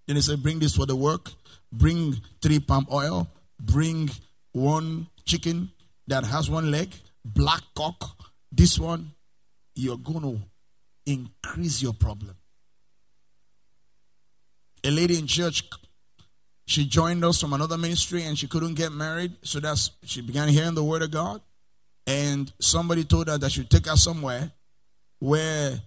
Then 0.06 0.16
they 0.16 0.22
say, 0.22 0.36
bring 0.36 0.58
this 0.58 0.74
for 0.74 0.86
the 0.86 0.96
work, 0.96 1.30
bring 1.72 2.16
three 2.42 2.58
palm 2.58 2.86
oil, 2.92 3.28
bring 3.60 4.10
one 4.52 5.06
chicken 5.24 5.70
that 6.08 6.24
has 6.24 6.50
one 6.50 6.70
leg, 6.70 6.92
black 7.24 7.62
cock, 7.74 8.16
this 8.50 8.78
one. 8.78 9.12
You're 9.74 9.98
going 9.98 10.22
to 10.22 10.40
increase 11.12 11.82
your 11.82 11.92
problem. 11.92 12.36
A 14.84 14.90
lady 14.90 15.18
in 15.18 15.26
church, 15.26 15.64
she 16.66 16.86
joined 16.86 17.24
us 17.24 17.40
from 17.40 17.52
another 17.52 17.76
ministry 17.76 18.22
and 18.24 18.38
she 18.38 18.46
couldn't 18.46 18.74
get 18.74 18.92
married. 18.92 19.32
So 19.42 19.60
that's 19.60 19.90
she 20.04 20.22
began 20.22 20.48
hearing 20.48 20.74
the 20.74 20.84
word 20.84 21.02
of 21.02 21.10
God. 21.10 21.40
And 22.06 22.52
somebody 22.60 23.04
told 23.04 23.28
her 23.28 23.38
that 23.38 23.52
she 23.52 23.64
take 23.64 23.86
her 23.86 23.96
somewhere 23.96 24.52
where 25.18 25.80